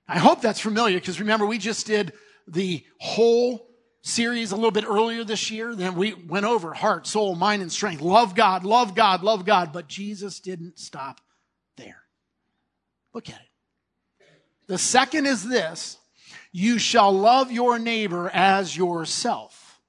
I 0.08 0.18
hope 0.18 0.40
that's 0.40 0.58
familiar 0.58 0.98
because 0.98 1.20
remember 1.20 1.44
we 1.44 1.58
just 1.58 1.86
did 1.86 2.14
the 2.48 2.82
whole 2.98 3.68
series 4.00 4.52
a 4.52 4.56
little 4.56 4.70
bit 4.70 4.86
earlier 4.88 5.22
this 5.22 5.50
year. 5.50 5.74
Then 5.74 5.96
we 5.96 6.14
went 6.14 6.46
over 6.46 6.72
heart, 6.72 7.06
soul, 7.06 7.34
mind, 7.34 7.60
and 7.60 7.70
strength. 7.70 8.00
Love 8.00 8.34
God, 8.34 8.64
love 8.64 8.94
God, 8.94 9.22
love 9.22 9.44
God. 9.44 9.70
But 9.70 9.86
Jesus 9.86 10.40
didn't 10.40 10.78
stop 10.78 11.20
there. 11.76 12.04
Look 13.12 13.28
at 13.28 13.36
it. 13.36 14.26
The 14.66 14.78
second 14.78 15.26
is 15.26 15.46
this 15.46 15.98
you 16.56 16.78
shall 16.78 17.12
love 17.12 17.50
your 17.50 17.80
neighbor 17.80 18.30
as 18.32 18.76
yourself. 18.76 19.80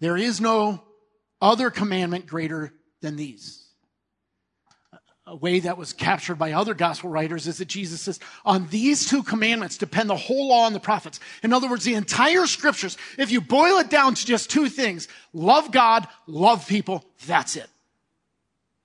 There 0.00 0.16
is 0.16 0.40
no 0.40 0.82
other 1.38 1.70
commandment 1.70 2.26
greater 2.26 2.72
than 3.02 3.16
these. 3.16 3.68
A 5.26 5.36
way 5.36 5.60
that 5.60 5.76
was 5.76 5.92
captured 5.92 6.36
by 6.36 6.52
other 6.52 6.72
gospel 6.72 7.10
writers 7.10 7.46
is 7.46 7.58
that 7.58 7.68
Jesus 7.68 8.00
says, 8.00 8.18
on 8.42 8.68
these 8.68 9.06
two 9.06 9.22
commandments 9.22 9.76
depend 9.76 10.08
the 10.08 10.16
whole 10.16 10.48
law 10.48 10.66
and 10.66 10.74
the 10.74 10.80
prophets. 10.80 11.20
In 11.42 11.52
other 11.52 11.68
words, 11.68 11.84
the 11.84 11.94
entire 11.94 12.46
scriptures, 12.46 12.96
if 13.18 13.30
you 13.30 13.42
boil 13.42 13.78
it 13.78 13.90
down 13.90 14.14
to 14.14 14.26
just 14.26 14.50
two 14.50 14.70
things, 14.70 15.08
love 15.34 15.72
God, 15.72 16.08
love 16.26 16.66
people, 16.66 17.04
that's 17.26 17.54
it. 17.54 17.68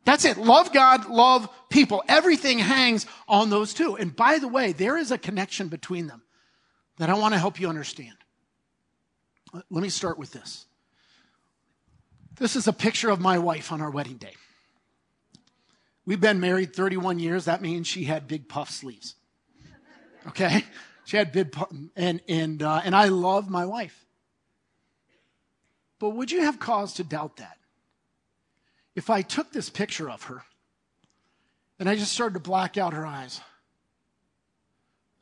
That's 0.04 0.26
it. 0.26 0.38
Love 0.38 0.74
God, 0.74 1.10
love 1.10 1.50
people. 1.70 2.04
Everything 2.10 2.60
hangs 2.60 3.06
on 3.30 3.50
those 3.50 3.74
two. 3.74 3.96
And 3.96 4.14
by 4.14 4.40
the 4.40 4.50
way, 4.50 4.74
there 4.74 4.98
is 4.98 5.12
a 5.12 5.18
connection 5.18 5.70
between 5.70 6.08
them 6.08 6.22
that 6.98 7.10
I 7.10 7.14
want 7.14 7.34
to 7.34 7.40
help 7.40 7.60
you 7.60 7.70
understand. 7.70 8.16
Let 9.54 9.82
me 9.82 9.90
start 9.90 10.18
with 10.18 10.32
this. 10.32 10.66
This 12.36 12.56
is 12.56 12.68
a 12.68 12.74
picture 12.74 13.10
of 13.10 13.20
my 13.20 13.40
wife 13.40 13.72
on 13.72 13.82
our 13.82 13.90
wedding 13.90 14.18
day. 14.18 14.34
We've 16.06 16.22
been 16.22 16.40
married 16.40 16.76
31 16.76 17.20
years. 17.20 17.46
That 17.46 17.62
means 17.62 17.88
she 17.88 18.06
had 18.06 18.28
big 18.28 18.48
puff 18.48 18.70
sleeves. 18.70 19.16
Okay? 20.28 20.64
She 21.06 21.18
had 21.18 21.32
big 21.32 21.52
puff, 21.52 21.72
and, 21.96 22.22
and, 22.28 22.62
uh, 22.62 22.82
and 22.84 22.94
I 22.96 23.06
love 23.06 23.50
my 23.50 23.66
wife. 23.66 24.06
But 26.00 26.10
would 26.12 26.32
you 26.32 26.42
have 26.42 26.60
cause 26.60 26.94
to 26.96 27.04
doubt 27.04 27.38
that? 27.38 27.58
If 28.96 29.10
I 29.10 29.22
took 29.22 29.52
this 29.52 29.70
picture 29.70 30.10
of 30.10 30.24
her 30.24 30.44
and 31.80 31.88
I 31.88 31.96
just 31.96 32.12
started 32.12 32.34
to 32.34 32.40
black 32.40 32.78
out 32.78 32.94
her 32.94 33.06
eyes, 33.06 33.40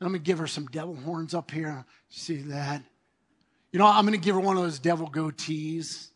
I'm 0.00 0.08
going 0.08 0.20
to 0.20 0.24
give 0.24 0.38
her 0.38 0.46
some 0.46 0.66
devil 0.66 0.94
horns 0.94 1.34
up 1.34 1.50
here. 1.50 1.84
See 2.10 2.42
that? 2.42 2.82
You 3.72 3.78
know, 3.78 3.86
I'm 3.86 4.06
going 4.06 4.18
to 4.18 4.24
give 4.24 4.34
her 4.34 4.40
one 4.40 4.56
of 4.56 4.62
those 4.62 4.78
devil 4.78 5.10
goatees 5.10 6.08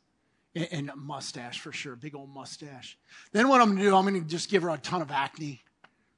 and, 0.55 0.69
and 0.71 0.91
a 0.91 0.97
mustache 0.97 1.61
for 1.61 1.73
sure, 1.73 1.97
big 1.97 2.15
old 2.15 2.29
mustache. 2.29 2.99
Then 3.33 3.49
what 3.49 3.61
I'm 3.61 3.69
going 3.69 3.79
to 3.79 3.85
do, 3.85 3.97
I'm 3.97 4.07
going 4.07 4.23
to 4.23 4.29
just 4.29 4.51
give 4.51 4.63
her 4.63 4.71
a 4.71 4.79
ton 4.79 5.03
of 5.03 5.11
acne, 5.11 5.63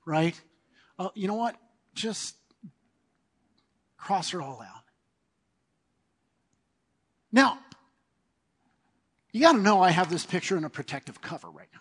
right? 0.04 0.40
Uh, 0.98 1.08
you 1.14 1.28
know 1.28 1.34
what? 1.34 1.56
Just 1.94 2.36
cross 3.96 4.30
her 4.30 4.42
all 4.42 4.60
out. 4.60 4.82
Now, 7.30 7.58
you 9.32 9.40
got 9.40 9.52
to 9.52 9.58
know 9.58 9.80
I 9.80 9.90
have 9.90 10.10
this 10.10 10.26
picture 10.26 10.56
in 10.56 10.64
a 10.64 10.70
protective 10.70 11.20
cover 11.20 11.48
right 11.48 11.68
now. 11.72 11.78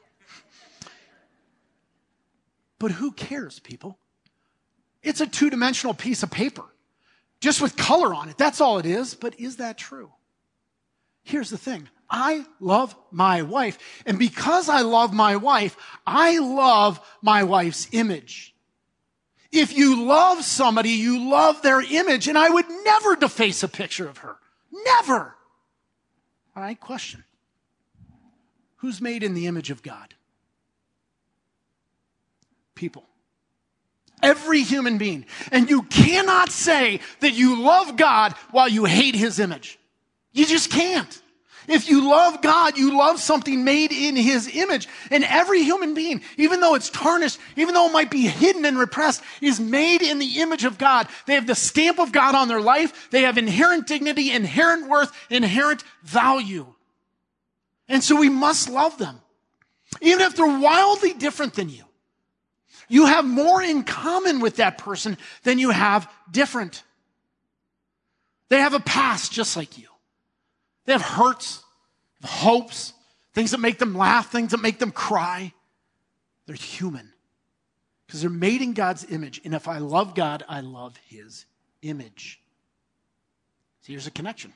But 2.80 2.92
who 2.92 3.12
cares, 3.12 3.60
people? 3.60 3.98
It's 5.04 5.22
a 5.22 5.28
two 5.28 5.50
dimensional 5.50 5.94
piece 5.94 6.24
of 6.24 6.32
paper, 6.32 6.64
just 7.40 7.62
with 7.62 7.76
color 7.76 8.14
on 8.14 8.30
it. 8.30 8.38
That's 8.38 8.62
all 8.62 8.78
it 8.78 8.86
is. 8.86 9.16
But 9.16 9.40
is 9.40 9.58
that 9.58 9.78
true? 9.78 10.12
Here's 11.24 11.50
the 11.50 11.58
thing. 11.58 11.88
I 12.10 12.46
love 12.60 12.96
my 13.10 13.42
wife. 13.42 13.78
And 14.06 14.20
because 14.20 14.68
I 14.70 14.82
love 14.82 15.14
my 15.14 15.38
wife, 15.38 15.78
I 16.06 16.40
love 16.40 17.00
my 17.22 17.44
wife's 17.44 17.88
image. 17.92 18.54
If 19.52 19.76
you 19.76 20.06
love 20.06 20.44
somebody, 20.44 20.92
you 20.92 21.30
love 21.30 21.62
their 21.62 21.82
image. 21.82 22.28
And 22.28 22.38
I 22.38 22.50
would 22.50 22.66
never 22.84 23.16
deface 23.16 23.64
a 23.64 23.68
picture 23.68 24.08
of 24.08 24.20
her. 24.20 24.38
Never. 24.72 25.36
All 26.56 26.64
right, 26.64 26.80
question. 26.80 27.24
Who's 28.78 29.00
made 29.00 29.24
in 29.24 29.34
the 29.34 29.48
image 29.48 29.70
of 29.70 29.84
God? 29.84 30.16
People. 32.76 33.06
Every 34.24 34.62
human 34.62 34.98
being. 34.98 35.26
And 35.52 35.70
you 35.70 35.84
cannot 35.84 36.52
say 36.52 37.00
that 37.22 37.34
you 37.34 37.62
love 37.62 37.98
God 37.98 38.34
while 38.52 38.70
you 38.70 38.86
hate 38.86 39.16
his 39.16 39.40
image. 39.40 39.80
You 40.34 40.46
just 40.46 40.72
can't. 40.72 41.22
If 41.68 41.90
you 41.90 42.10
love 42.10 42.42
God, 42.42 42.78
you 42.78 42.98
love 42.98 43.20
something 43.20 43.64
made 43.64 43.92
in 43.92 44.16
His 44.16 44.54
image. 44.56 44.88
And 45.10 45.24
every 45.24 45.64
human 45.64 45.94
being, 45.94 46.22
even 46.38 46.60
though 46.60 46.76
it's 46.76 46.90
tarnished, 46.90 47.40
even 47.56 47.74
though 47.74 47.88
it 47.88 47.94
might 47.94 48.10
be 48.10 48.28
hidden 48.28 48.66
and 48.66 48.78
repressed, 48.78 49.24
is 49.42 49.60
made 49.60 50.02
in 50.02 50.20
the 50.20 50.42
image 50.42 50.66
of 50.66 50.78
God. 50.78 51.08
They 51.28 51.36
have 51.36 51.48
the 51.48 51.56
stamp 51.56 52.00
of 52.00 52.12
God 52.12 52.36
on 52.36 52.48
their 52.48 52.62
life. 52.62 53.10
They 53.12 53.22
have 53.24 53.38
inherent 53.38 53.88
dignity, 53.88 54.32
inherent 54.32 54.90
worth, 54.90 55.12
inherent 55.30 55.84
value. 56.04 56.66
And 57.88 58.04
so 58.04 58.16
we 58.20 58.30
must 58.30 58.70
love 58.70 58.98
them. 58.98 59.22
Even 60.02 60.26
if 60.26 60.36
they're 60.36 60.60
wildly 60.60 61.14
different 61.14 61.54
than 61.54 61.70
you. 61.70 61.84
You 62.92 63.06
have 63.06 63.24
more 63.24 63.64
in 63.64 63.84
common 63.84 64.42
with 64.42 64.58
that 64.58 64.78
person 64.78 65.18
than 65.44 65.60
you 65.60 65.70
have 65.70 66.12
different. 66.30 66.84
They 68.50 68.60
have 68.60 68.74
a 68.74 68.82
past 68.82 69.32
just 69.32 69.56
like 69.56 69.78
you. 69.78 69.88
They 70.84 70.92
have 70.92 71.02
hurts, 71.02 71.64
hopes, 72.22 72.92
things 73.34 73.52
that 73.52 73.62
make 73.62 73.80
them 73.80 73.96
laugh, 73.96 74.30
things 74.30 74.52
that 74.52 74.62
make 74.62 74.78
them 74.78 74.92
cry. 74.92 75.54
They're 76.46 76.56
human 76.56 77.14
because 78.06 78.20
they're 78.20 78.30
made 78.30 78.62
in 78.62 78.74
God's 78.74 79.10
image. 79.10 79.40
And 79.46 79.54
if 79.54 79.70
I 79.70 79.78
love 79.78 80.14
God, 80.14 80.44
I 80.50 80.60
love 80.60 80.98
his 81.08 81.46
image. 81.82 82.42
So 83.84 83.94
here's 83.94 84.06
a 84.06 84.12
connection. 84.12 84.52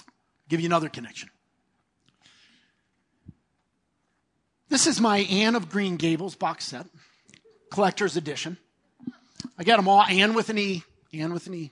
I'll 0.00 0.04
give 0.48 0.58
you 0.58 0.66
another 0.66 0.88
connection. 0.88 1.30
This 4.68 4.88
is 4.88 5.00
my 5.00 5.18
Anne 5.18 5.54
of 5.54 5.68
Green 5.68 5.96
Gables 5.96 6.34
box 6.34 6.64
set, 6.64 6.86
collector's 7.72 8.16
edition. 8.16 8.56
I 9.58 9.64
got 9.64 9.76
them 9.76 9.88
all, 9.88 10.02
Anne 10.02 10.34
with 10.34 10.50
an 10.50 10.58
E, 10.58 10.84
Anne 11.12 11.32
with 11.32 11.46
an 11.46 11.54
E. 11.54 11.70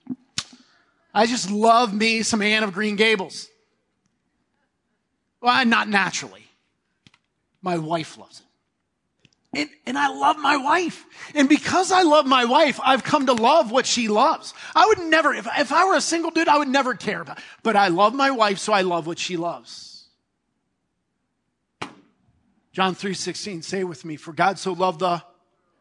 I 1.13 1.27
just 1.27 1.51
love 1.51 1.93
me 1.93 2.23
some 2.23 2.43
Anne 2.43 2.63
of 2.63 2.73
Green 2.73 2.97
Gables. 2.97 3.49
Well, 5.41 5.65
not 5.65 5.89
naturally. 5.89 6.45
My 7.63 7.79
wife 7.79 8.19
loves 8.19 8.41
it. 8.41 8.47
And, 9.53 9.69
and, 9.85 9.99
I 9.99 10.09
love 10.09 10.39
my 10.39 10.57
wife. 10.57 11.05
And 11.35 11.49
because 11.49 11.91
I 11.91 12.03
love 12.03 12.25
my 12.25 12.45
wife, 12.45 12.79
I've 12.85 13.03
come 13.03 13.27
to 13.27 13.33
love 13.33 13.73
what 13.73 13.85
she 13.85 14.07
loves. 14.07 14.55
I 14.77 14.87
would 14.87 15.01
never, 15.01 15.35
if, 15.35 15.49
if 15.59 15.73
I 15.73 15.87
were 15.87 15.97
a 15.97 16.01
single 16.01 16.31
dude, 16.31 16.47
I 16.47 16.59
would 16.59 16.69
never 16.69 16.95
care 16.95 17.21
about, 17.21 17.41
but 17.65 17.75
I 17.75 17.89
love 17.89 18.15
my 18.15 18.31
wife, 18.31 18.59
so 18.59 18.73
I 18.73 18.83
love 18.83 19.09
what 19.09 19.19
she 19.19 19.37
loves. 19.37 20.07
John 22.73 22.95
3.16, 22.95 23.65
say 23.65 23.83
with 23.83 24.05
me, 24.05 24.15
for 24.15 24.33
God 24.33 24.57
so 24.57 24.73
loved 24.73 25.01
the 25.01 25.21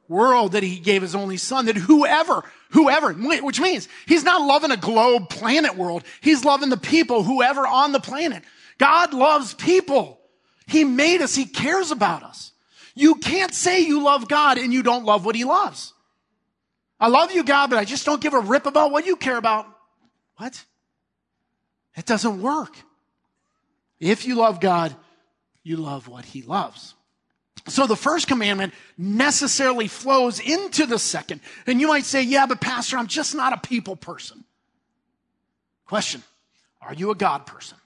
world 0.10 0.54
that 0.54 0.64
he 0.64 0.80
gave 0.80 1.02
his 1.02 1.16
only 1.16 1.38
son 1.38 1.68
that 1.68 1.78
whoever, 1.78 2.44
whoever, 2.72 3.14
which 3.14 3.62
means 3.62 3.88
he's 4.06 4.24
not 4.24 4.42
loving 4.42 4.72
a 4.72 4.78
globe 4.78 5.30
planet 5.30 5.78
world. 5.78 6.04
He's 6.20 6.44
loving 6.44 6.70
the 6.70 6.78
people, 6.78 7.24
whoever 7.24 7.66
on 7.66 7.94
the 7.94 8.00
planet. 8.02 8.44
God 8.78 9.14
loves 9.14 9.54
people. 9.54 10.20
He 10.68 10.84
made 10.84 11.22
us. 11.22 11.36
He 11.36 11.46
cares 11.46 11.92
about 11.92 12.24
us. 12.24 12.52
You 12.96 13.16
can't 13.16 13.54
say 13.54 13.82
you 13.82 14.04
love 14.04 14.28
God 14.28 14.58
and 14.58 14.74
you 14.74 14.84
don't 14.84 15.06
love 15.06 15.24
what 15.24 15.36
he 15.36 15.46
loves. 15.46 15.94
I 17.00 17.08
love 17.08 17.32
you, 17.32 17.44
God, 17.44 17.70
but 17.70 17.80
I 17.80 17.86
just 17.86 18.06
don't 18.06 18.22
give 18.22 18.34
a 18.34 18.40
rip 18.40 18.66
about 18.66 18.92
what 18.92 19.06
you 19.06 19.16
care 19.16 19.38
about. 19.38 19.66
What? 20.36 20.66
It 21.96 22.06
doesn't 22.06 22.42
work. 22.42 22.76
If 24.00 24.26
you 24.26 24.36
love 24.36 24.60
God, 24.60 24.96
you 25.64 25.78
love 25.78 26.08
what 26.08 26.26
he 26.26 26.42
loves. 26.42 26.94
So 27.68 27.86
the 27.86 27.96
first 27.96 28.28
commandment 28.28 28.74
necessarily 28.98 29.88
flows 29.88 30.40
into 30.40 30.86
the 30.86 30.98
second. 30.98 31.42
And 31.68 31.80
you 31.80 31.88
might 31.88 32.06
say, 32.06 32.24
yeah, 32.24 32.46
but 32.46 32.62
pastor, 32.62 32.98
I'm 32.98 33.08
just 33.08 33.36
not 33.36 33.54
a 33.54 33.58
people 33.58 33.96
person. 33.96 34.44
Question. 35.86 36.24
Are 36.82 36.94
you 36.94 37.12
a 37.12 37.16
God 37.16 37.46
person? 37.46 37.78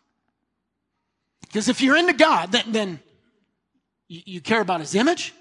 Because 1.42 1.70
if 1.70 1.82
you're 1.82 1.98
into 1.98 2.14
God, 2.14 2.52
then, 2.52 2.64
then 2.68 3.00
you, 4.08 4.22
you 4.26 4.42
care 4.42 4.62
about 4.62 4.80
his 4.80 4.96
image 4.96 5.34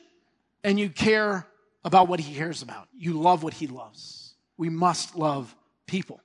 and 0.64 0.78
you 0.78 0.88
care 0.88 1.46
about 1.84 2.08
what 2.08 2.20
he 2.20 2.34
cares 2.34 2.62
about. 2.62 2.88
You 2.96 3.14
love 3.14 3.42
what 3.42 3.54
he 3.54 3.66
loves. 3.66 4.34
We 4.56 4.68
must 4.68 5.16
love 5.16 5.54
people. 5.86 6.20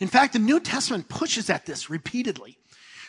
In 0.00 0.08
fact, 0.08 0.32
the 0.32 0.38
New 0.38 0.60
Testament 0.60 1.08
pushes 1.08 1.50
at 1.50 1.66
this 1.66 1.90
repeatedly. 1.90 2.57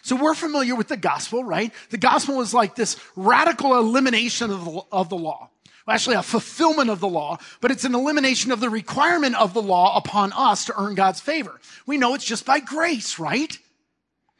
So 0.09 0.15
we're 0.15 0.33
familiar 0.33 0.73
with 0.73 0.87
the 0.87 0.97
gospel, 0.97 1.43
right? 1.43 1.71
The 1.91 1.99
gospel 1.99 2.41
is 2.41 2.51
like 2.51 2.73
this 2.73 2.97
radical 3.15 3.77
elimination 3.77 4.49
of 4.49 4.65
the, 4.65 4.81
of 4.91 5.07
the 5.07 5.15
law. 5.15 5.51
Well, 5.85 5.93
actually, 5.93 6.15
a 6.15 6.23
fulfillment 6.23 6.89
of 6.89 6.99
the 6.99 7.07
law, 7.07 7.37
but 7.61 7.69
it's 7.69 7.83
an 7.83 7.93
elimination 7.93 8.51
of 8.51 8.59
the 8.59 8.71
requirement 8.71 9.35
of 9.35 9.53
the 9.53 9.61
law 9.61 9.95
upon 9.95 10.33
us 10.33 10.65
to 10.65 10.81
earn 10.81 10.95
God's 10.95 11.19
favor. 11.19 11.61
We 11.85 11.97
know 11.97 12.15
it's 12.15 12.25
just 12.25 12.43
by 12.43 12.59
grace, 12.59 13.19
right? 13.19 13.55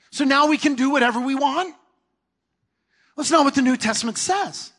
So 0.10 0.24
now 0.24 0.48
we 0.48 0.58
can 0.58 0.74
do 0.74 0.90
whatever 0.90 1.20
we 1.20 1.36
want? 1.36 1.76
That's 3.16 3.30
not 3.30 3.46
what 3.46 3.54
the 3.54 3.62
New 3.62 3.78
Testament 3.78 4.18
says. 4.18 4.72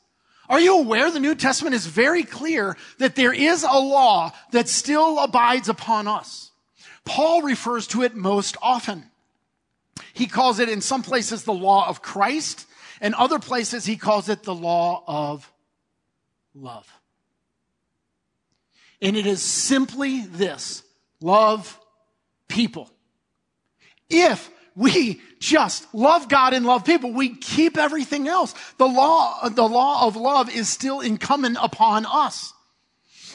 Are 0.49 0.59
you 0.59 0.77
aware 0.77 1.13
the 1.13 1.21
New 1.21 1.37
Testament 1.37 1.77
is 1.77 1.87
very 1.87 2.25
clear 2.25 2.77
that 2.99 3.15
there 3.15 3.33
is 3.33 3.63
a 3.63 3.79
law 3.79 4.33
that 4.51 4.69
still 4.69 5.21
abides 5.21 5.69
upon 5.69 6.09
us? 6.09 6.51
Paul 7.05 7.43
refers 7.43 7.87
to 7.87 8.03
it 8.03 8.17
most 8.17 8.57
often. 8.61 9.10
He 10.13 10.27
calls 10.27 10.59
it 10.59 10.69
in 10.69 10.81
some 10.81 11.03
places 11.03 11.45
the 11.45 11.53
law 11.53 11.89
of 11.89 12.03
Christ, 12.03 12.67
and 13.01 13.15
other 13.15 13.39
places 13.39 13.85
he 13.85 13.97
calls 13.97 14.29
it 14.29 14.43
the 14.43 14.55
law 14.55 15.03
of 15.07 15.51
love. 16.55 16.87
And 19.03 19.17
it 19.17 19.27
is 19.27 19.43
simply 19.43 20.21
this 20.23 20.83
love 21.21 21.79
people. 22.49 22.91
If 24.09 24.51
we 24.77 25.21
just 25.41 25.93
love 25.95 26.29
God 26.29 26.55
and 26.55 26.65
love 26.65 26.85
people. 26.85 27.13
We 27.13 27.35
keep 27.37 27.77
everything 27.77 28.29
else. 28.29 28.55
The 28.79 28.87
law, 28.87 29.49
the 29.49 29.69
law 29.69 30.07
of 30.07 30.17
love 30.17 30.55
is 30.55 30.69
still 30.69 31.01
incumbent 31.01 31.59
upon 31.61 32.07
us. 32.07 32.53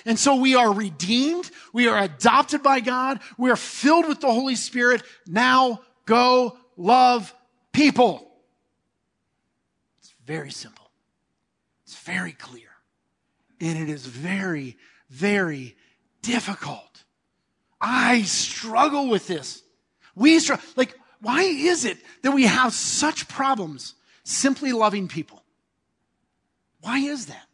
And 0.06 0.20
so 0.20 0.36
we 0.36 0.56
are 0.56 0.72
redeemed. 0.72 1.50
We 1.74 1.88
are 1.88 2.00
adopted 2.00 2.62
by 2.62 2.80
God. 2.80 3.20
We 3.38 3.50
are 3.50 3.56
filled 3.56 4.08
with 4.08 4.22
the 4.22 4.32
Holy 4.32 4.56
Spirit. 4.56 5.02
Now 5.26 5.82
go 6.06 6.58
love 6.78 7.34
people. 7.74 8.32
It's 10.00 10.14
very 10.26 10.52
simple. 10.52 10.90
It's 11.84 11.98
very 12.00 12.32
clear. 12.32 12.70
And 13.60 13.78
it 13.78 13.90
is 13.90 14.06
very, 14.06 14.78
very 15.10 15.76
difficult. 16.22 17.04
I 17.80 18.24
struggle 18.24 19.10
with 19.10 19.28
this. 19.28 19.62
We 20.16 20.40
struggle. 20.40 20.66
Like, 20.76 20.96
why 21.22 21.44
is 21.44 21.86
it 21.86 21.98
that 22.24 22.32
we 22.32 22.44
have 22.44 22.74
such 22.74 23.28
problems 23.28 23.96
simply 24.24 24.72
loving 24.72 25.08
people? 25.08 25.44
Why 26.82 27.00
is 27.00 27.28
that? 27.28 27.48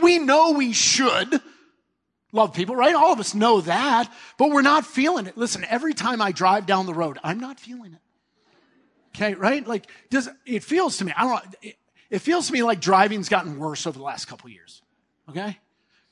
We 0.00 0.18
know 0.18 0.52
we 0.52 0.72
should 0.72 1.40
love 2.32 2.54
people, 2.54 2.76
right? 2.76 2.94
All 2.94 3.12
of 3.12 3.20
us 3.20 3.34
know 3.34 3.60
that, 3.62 4.12
but 4.38 4.50
we're 4.50 4.62
not 4.62 4.86
feeling 4.86 5.26
it. 5.26 5.36
Listen, 5.36 5.64
every 5.68 5.94
time 5.94 6.22
I 6.22 6.32
drive 6.32 6.66
down 6.66 6.86
the 6.86 6.94
road, 6.94 7.18
I'm 7.22 7.40
not 7.40 7.58
feeling 7.58 7.92
it. 7.92 8.00
Okay, 9.16 9.34
right? 9.34 9.66
Like, 9.66 9.88
does 10.08 10.28
it 10.46 10.62
feels 10.62 10.98
to 10.98 11.04
me? 11.04 11.12
I 11.16 11.24
don't. 11.24 11.56
It, 11.62 11.76
it 12.10 12.18
feels 12.20 12.48
to 12.48 12.52
me 12.52 12.62
like 12.62 12.80
driving's 12.80 13.28
gotten 13.28 13.58
worse 13.58 13.86
over 13.86 13.98
the 13.98 14.04
last 14.04 14.26
couple 14.26 14.50
years. 14.50 14.82
Okay, 15.28 15.58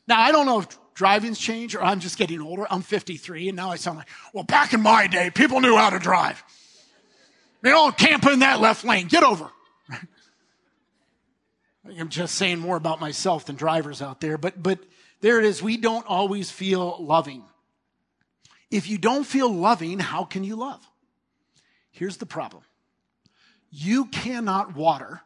now 0.06 0.20
I 0.20 0.32
don't 0.32 0.46
know 0.46 0.60
if 0.60 0.78
driving's 0.98 1.38
changed 1.38 1.76
or 1.76 1.82
I'm 1.82 2.00
just 2.00 2.18
getting 2.18 2.40
older. 2.40 2.66
I'm 2.68 2.82
53 2.82 3.48
and 3.48 3.56
now 3.56 3.70
I 3.70 3.76
sound 3.76 3.98
like, 3.98 4.08
well, 4.34 4.44
back 4.44 4.74
in 4.74 4.82
my 4.82 5.06
day, 5.06 5.30
people 5.30 5.60
knew 5.60 5.76
how 5.76 5.90
to 5.90 6.00
drive. 6.00 6.42
They 7.62 7.70
all 7.70 7.92
camp 7.92 8.26
in 8.26 8.40
that 8.40 8.60
left 8.60 8.84
lane. 8.84 9.06
Get 9.06 9.22
over. 9.22 9.48
I'm 11.98 12.08
just 12.08 12.34
saying 12.34 12.58
more 12.58 12.76
about 12.76 13.00
myself 13.00 13.46
than 13.46 13.56
drivers 13.56 14.02
out 14.02 14.20
there, 14.20 14.36
but, 14.36 14.60
but 14.60 14.80
there 15.20 15.38
it 15.38 15.44
is. 15.44 15.62
We 15.62 15.76
don't 15.76 16.06
always 16.06 16.50
feel 16.50 16.96
loving. 17.00 17.44
If 18.70 18.88
you 18.88 18.98
don't 18.98 19.24
feel 19.24 19.52
loving, 19.52 19.98
how 19.98 20.24
can 20.24 20.44
you 20.44 20.56
love? 20.56 20.86
Here's 21.90 22.18
the 22.18 22.26
problem. 22.26 22.62
You 23.70 24.06
cannot 24.06 24.76
water 24.76 25.22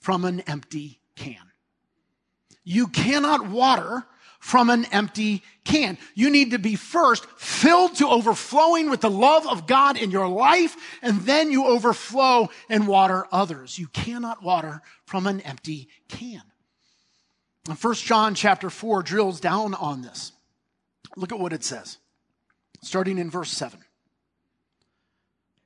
from 0.00 0.24
an 0.24 0.40
empty 0.40 1.00
can. 1.16 1.36
You 2.62 2.88
cannot 2.88 3.48
water 3.48 4.04
from 4.38 4.68
an 4.68 4.84
empty 4.86 5.42
can. 5.64 5.96
You 6.14 6.28
need 6.28 6.50
to 6.50 6.58
be 6.58 6.76
first 6.76 7.24
filled 7.38 7.96
to 7.96 8.08
overflowing 8.08 8.90
with 8.90 9.00
the 9.00 9.10
love 9.10 9.46
of 9.46 9.66
God 9.66 9.96
in 9.96 10.10
your 10.10 10.28
life, 10.28 10.76
and 11.00 11.22
then 11.22 11.50
you 11.50 11.66
overflow 11.66 12.50
and 12.68 12.86
water 12.86 13.26
others. 13.32 13.78
You 13.78 13.86
cannot 13.88 14.42
water 14.42 14.82
from 15.06 15.26
an 15.26 15.40
empty 15.40 15.88
can. 16.08 16.42
And 17.68 17.78
1 17.78 17.94
John 17.94 18.34
chapter 18.34 18.70
4 18.70 19.02
drills 19.02 19.40
down 19.40 19.74
on 19.74 20.02
this. 20.02 20.32
Look 21.16 21.32
at 21.32 21.38
what 21.38 21.52
it 21.52 21.64
says, 21.64 21.98
starting 22.82 23.18
in 23.18 23.30
verse 23.30 23.50
7. 23.50 23.78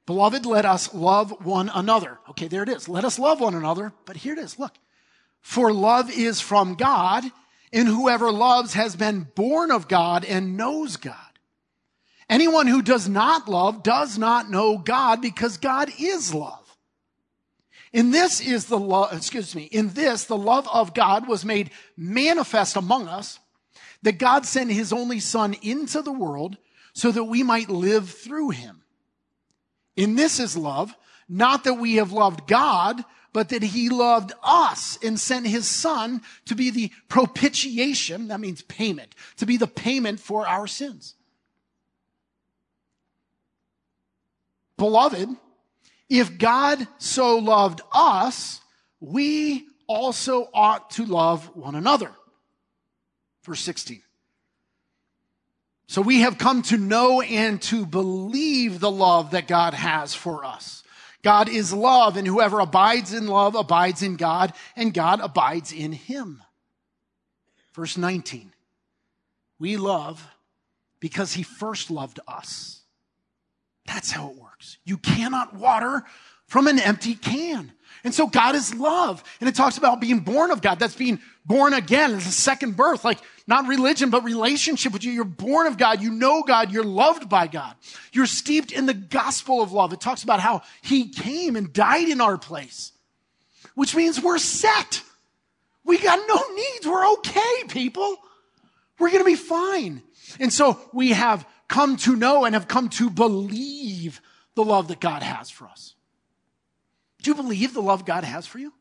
Beloved, 0.07 0.47
let 0.47 0.65
us 0.65 0.95
love 0.95 1.45
one 1.45 1.71
another. 1.75 2.19
Okay, 2.31 2.49
there 2.49 2.63
it 2.63 2.69
is. 2.69 2.89
Let 2.89 3.05
us 3.05 3.19
love 3.19 3.41
one 3.41 3.55
another. 3.55 3.93
But 4.07 4.17
here 4.17 4.33
it 4.33 4.39
is. 4.39 4.59
Look. 4.59 4.75
For 5.41 5.73
love 5.73 6.11
is 6.11 6.41
from 6.41 6.75
God, 6.75 7.25
and 7.73 7.89
whoever 7.89 8.33
loves 8.33 8.75
has 8.75 8.97
been 8.97 9.29
born 9.35 9.71
of 9.71 9.89
God 9.89 10.25
and 10.25 10.57
knows 10.57 10.97
God. 10.97 11.15
Anyone 12.29 12.67
who 12.67 12.83
does 12.83 13.09
not 13.09 13.49
love 13.49 13.83
does 13.83 14.19
not 14.19 14.51
know 14.51 14.79
God 14.79 15.23
because 15.23 15.57
God 15.57 15.91
is 15.99 16.35
love. 16.35 16.68
In 17.93 18.11
this 18.11 18.41
is 18.41 18.67
the 18.67 18.79
love, 18.79 19.13
excuse 19.13 19.55
me, 19.55 19.65
in 19.65 19.91
this, 19.91 20.25
the 20.25 20.37
love 20.37 20.69
of 20.73 20.95
God 20.95 21.27
was 21.27 21.45
made 21.45 21.71
manifest 21.97 22.77
among 22.77 23.09
us 23.09 23.39
that 24.03 24.19
God 24.19 24.47
sent 24.47 24.71
his 24.71 24.93
only 24.93 25.21
son 25.21 25.55
into 25.63 26.03
the 26.03 26.13
world 26.13 26.57
so 26.93 27.11
that 27.11 27.25
we 27.25 27.43
might 27.43 27.71
live 27.71 28.11
through 28.11 28.51
him. 28.51 28.83
In 29.97 30.15
this 30.15 30.39
is 30.39 30.57
love, 30.57 30.95
not 31.29 31.65
that 31.65 31.75
we 31.75 31.97
have 31.97 32.13
loved 32.13 32.47
God, 32.47 33.03
but 33.33 33.51
that 33.51 33.63
he 33.63 33.89
loved 33.89 34.33
us 34.43 34.99
and 35.03 35.19
sent 35.19 35.47
his 35.47 35.67
son 35.67 36.23
to 36.47 36.55
be 36.55 36.71
the 36.71 36.91
propitiation, 37.09 38.29
that 38.29 38.41
means 38.41 38.63
payment, 38.63 39.15
to 39.37 39.47
be 39.47 39.57
the 39.57 39.67
payment 39.67 40.21
for 40.21 40.47
our 40.47 40.67
sins. 40.67 41.15
Beloved, 44.77 45.29
if 46.09 46.39
God 46.39 46.87
so 46.99 47.39
loved 47.39 47.81
us, 47.93 48.61
we 49.01 49.67
also 49.87 50.49
ought 50.53 50.91
to 50.93 51.05
love 51.05 51.55
one 51.57 51.75
another. 51.75 52.11
Verse 53.43 53.61
16. 53.61 54.03
So 55.87 56.03
we 56.03 56.21
have 56.21 56.37
come 56.37 56.63
to 56.65 56.77
know 56.77 57.23
and 57.23 57.61
to 57.63 57.87
believe 57.87 58.79
the 58.79 58.91
love 58.91 59.31
that 59.31 59.49
God 59.49 59.73
has 59.73 60.15
for 60.15 60.45
us. 60.45 60.83
God 61.23 61.49
is 61.49 61.73
love, 61.73 62.17
and 62.17 62.27
whoever 62.27 62.61
abides 62.61 63.13
in 63.13 63.27
love 63.27 63.55
abides 63.55 64.03
in 64.03 64.17
God, 64.17 64.53
and 64.77 64.95
God 64.95 65.21
abides 65.21 65.73
in 65.73 65.93
him. 65.93 66.43
Verse 67.73 67.97
19. 67.97 68.53
We 69.59 69.77
love 69.77 70.25
because 71.01 71.33
he 71.33 71.43
first 71.43 71.91
loved 71.91 72.21
us. 72.29 72.83
That's 73.87 74.11
how 74.11 74.31
it 74.31 74.37
works. 74.37 74.48
You 74.85 74.99
cannot 74.99 75.55
water 75.55 76.05
from 76.47 76.67
an 76.67 76.79
empty 76.79 77.15
can. 77.15 77.73
And 78.05 78.15
so 78.15 78.27
God 78.27 78.55
is 78.55 78.75
love. 78.75 79.23
And 79.41 79.49
it 79.49 79.55
talks 79.55 79.77
about 79.77 80.01
being 80.01 80.21
born 80.21 80.51
of 80.51 80.63
God. 80.63 80.79
That's 80.79 80.95
being 80.95 81.21
born 81.45 81.75
again. 81.75 82.15
It's 82.15 82.27
a 82.27 82.31
second 82.31 82.77
birth, 82.77 83.05
like 83.05 83.19
not 83.47 83.67
religion, 83.67 84.11
but 84.11 84.25
relationship 84.25 84.93
with 84.93 85.05
you. 85.05 85.13
You're 85.13 85.25
born 85.25 85.67
of 85.67 85.77
God. 85.77 86.01
You 86.01 86.11
know 86.11 86.43
God. 86.43 86.71
You're 86.71 86.85
loved 86.85 87.29
by 87.29 87.49
God. 87.49 87.75
You're 88.13 88.27
steeped 88.27 88.73
in 88.73 88.87
the 88.87 88.95
gospel 88.95 89.63
of 89.63 89.73
love. 89.73 89.93
It 89.93 90.01
talks 90.01 90.23
about 90.23 90.41
how 90.41 90.63
he 90.83 91.09
came 91.09 91.57
and 91.57 91.73
died 91.73 92.09
in 92.09 92.21
our 92.21 92.39
place, 92.39 92.93
which 93.75 93.95
means 93.95 94.23
we're 94.23 94.39
set. 94.39 95.03
We 95.85 95.99
got 95.99 96.21
no 96.29 96.55
needs. 96.55 96.87
We're 96.87 97.13
okay, 97.15 97.65
people. 97.69 98.17
We're 98.99 99.11
going 99.11 99.23
to 99.23 99.31
be 99.31 99.37
fine. 99.37 100.03
And 100.39 100.53
so 100.53 100.79
we 100.93 101.11
have 101.11 101.47
come 101.69 101.97
to 101.99 102.17
know 102.17 102.45
and 102.45 102.55
have 102.55 102.69
come 102.69 102.89
to 102.91 103.11
believe 103.11 104.21
the 104.59 104.65
love 104.65 104.89
that 104.89 104.99
God 104.99 105.23
has 105.23 105.51
for 105.51 105.69
us. 105.69 105.95
Do 107.23 107.31
you 107.31 107.37
believe 107.37 107.75
the 107.75 107.81
love 107.81 108.05
God 108.05 108.25
has 108.25 108.45
for 108.45 108.59
you? 108.59 108.73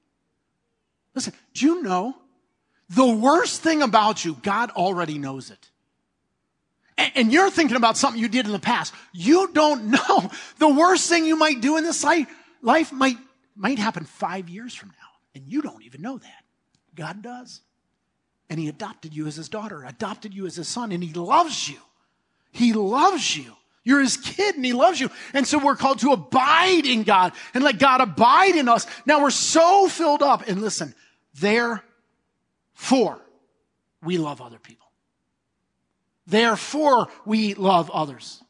Listen, 1.14 1.34
do 1.54 1.68
you 1.68 1.84
know 1.84 2.16
the 2.90 3.06
worst 3.06 3.62
thing 3.62 3.84
about 3.84 4.26
you, 4.26 4.36
God 4.42 4.72
already 4.72 5.20
knows 5.20 5.52
it. 5.52 5.70
And, 6.98 7.32
you're 7.32 7.52
thinking 7.52 7.78
about 7.78 7.96
something 7.96 8.20
you 8.20 8.28
did 8.28 8.48
in 8.48 8.54
the 8.54 8.60
past. 8.60 8.92
You 9.14 9.52
don't 9.54 9.86
know. 9.92 10.32
The 10.58 10.68
worst 10.68 11.08
thing 11.08 11.26
you 11.26 11.36
might 11.36 11.62
do 11.62 11.78
in 11.78 11.84
this 11.84 12.04
life, 12.04 12.92
might, 12.92 13.18
might 13.56 13.78
happen 13.78 14.06
five 14.06 14.50
years 14.50 14.74
from 14.74 14.90
now. 14.90 14.96
And 15.36 15.48
you 15.48 15.62
don't 15.62 15.84
even 15.84 16.02
know 16.02 16.18
that. 16.18 16.44
God 16.96 17.22
does. 17.22 17.62
And 18.50 18.60
he 18.60 18.68
adopted 18.68 19.14
you 19.14 19.28
as 19.28 19.36
his 19.36 19.48
daughter, 19.48 19.84
adopted 19.84 20.34
you 20.34 20.48
as 20.48 20.56
his 20.56 20.68
son, 20.68 20.92
and 20.92 21.04
he 21.04 21.14
loves 21.14 21.70
you. 21.70 21.78
He 22.52 22.74
loves 22.74 23.38
you. 23.38 23.54
You're 23.88 24.02
his 24.02 24.18
kid 24.18 24.58
and 24.58 24.66
he 24.66 24.74
loves 24.74 25.00
you. 25.00 25.10
And 25.34 25.48
so 25.48 25.58
we're 25.58 25.78
called 25.78 26.00
to 26.00 26.12
abide 26.12 26.86
in 26.86 27.04
God 27.04 27.32
and 27.54 27.64
let 27.64 27.80
God 27.80 28.02
abide 28.02 28.58
in 28.58 28.68
us. 28.68 28.86
Now 29.06 29.22
we're 29.22 29.30
so 29.30 29.88
filled 29.88 30.22
up. 30.22 30.46
And 30.50 30.60
listen, 30.60 30.94
therefore, 31.36 33.22
we 34.04 34.18
love 34.18 34.42
other 34.42 34.60
people. 34.60 34.88
Therefore, 36.26 37.08
we 37.26 37.54
love 37.54 37.90
others. 37.90 38.44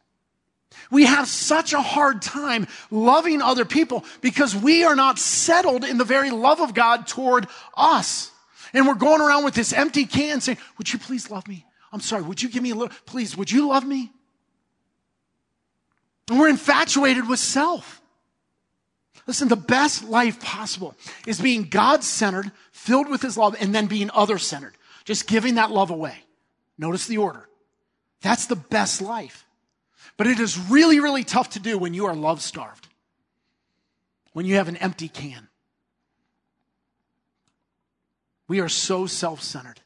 We 0.90 1.06
have 1.06 1.28
such 1.28 1.72
a 1.72 1.82
hard 1.82 2.24
time 2.24 2.66
loving 2.90 3.44
other 3.44 3.64
people 3.64 4.06
because 4.22 4.56
we 4.56 4.86
are 4.86 4.96
not 4.96 5.20
settled 5.20 5.86
in 5.86 6.00
the 6.00 6.04
very 6.04 6.32
love 6.32 6.62
of 6.62 6.74
God 6.74 7.06
toward 7.06 7.46
us. 7.76 8.32
And 8.74 8.88
we're 8.88 8.96
going 8.96 9.22
around 9.22 9.46
with 9.46 9.54
this 9.54 9.72
empty 9.72 10.08
can 10.08 10.42
saying, 10.42 10.58
would 10.80 10.92
you 10.92 10.98
please 10.98 11.30
love 11.30 11.48
me? 11.48 11.64
I'm 11.92 12.02
sorry. 12.02 12.24
Would 12.24 12.42
you 12.42 12.50
give 12.50 12.64
me 12.64 12.72
a 12.72 12.76
little, 12.76 12.98
please, 13.06 13.38
would 13.38 13.52
you 13.52 13.68
love 13.68 13.86
me? 13.86 14.12
And 16.30 16.40
we're 16.40 16.50
infatuated 16.50 17.28
with 17.28 17.40
self. 17.40 18.02
Listen, 19.26 19.50
the 19.50 19.56
best 19.56 20.04
life 20.06 20.42
possible 20.42 20.96
is 21.26 21.42
being 21.42 21.64
God 21.64 22.04
centered, 22.04 22.52
filled 22.72 23.10
with 23.10 23.22
his 23.22 23.38
love, 23.38 23.56
and 23.60 23.76
then 23.76 23.88
being 23.88 24.10
other 24.14 24.38
centered. 24.38 24.74
Just 25.04 25.28
giving 25.28 25.56
that 25.56 25.72
love 25.72 25.90
away. 25.90 26.16
Notice 26.78 27.08
the 27.08 27.18
order. 27.18 27.48
That's 28.22 28.46
the 28.48 28.56
best 28.56 29.02
life. 29.02 29.46
But 30.16 30.28
it 30.28 30.40
is 30.40 30.58
really, 30.70 31.00
really 31.00 31.24
tough 31.24 31.52
to 31.52 31.60
do 31.60 31.78
when 31.78 31.94
you 31.94 32.06
are 32.06 32.16
love 32.16 32.42
starved. 32.42 32.88
When 34.34 34.46
you 34.46 34.56
have 34.56 34.68
an 34.68 34.78
empty 34.78 35.08
can. 35.08 35.48
We 38.48 38.62
are 38.62 38.70
so 38.70 39.06
self 39.06 39.42
centered 39.42 39.82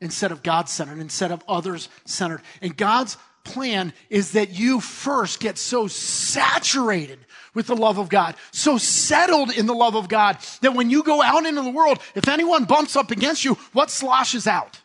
instead 0.00 0.30
of 0.30 0.42
God 0.42 0.68
centered, 0.68 0.98
instead 0.98 1.32
of 1.32 1.42
others 1.48 1.88
centered. 2.04 2.42
And 2.60 2.76
God's 2.76 3.16
plan 3.48 3.92
is 4.10 4.32
that 4.32 4.50
you 4.50 4.80
first 4.80 5.40
get 5.40 5.58
so 5.58 5.86
saturated 5.86 7.18
with 7.54 7.66
the 7.66 7.76
love 7.76 7.98
of 7.98 8.08
God, 8.08 8.36
so 8.52 8.78
settled 8.78 9.50
in 9.50 9.66
the 9.66 9.74
love 9.74 9.96
of 9.96 10.08
God 10.08 10.38
that 10.60 10.74
when 10.74 10.90
you 10.90 11.02
go 11.02 11.22
out 11.22 11.46
into 11.46 11.62
the 11.62 11.70
world, 11.70 11.98
if 12.14 12.28
anyone 12.28 12.64
bumps 12.64 12.94
up 12.94 13.10
against 13.10 13.44
you, 13.44 13.54
what 13.72 13.90
sloshes 13.90 14.46
out? 14.46 14.80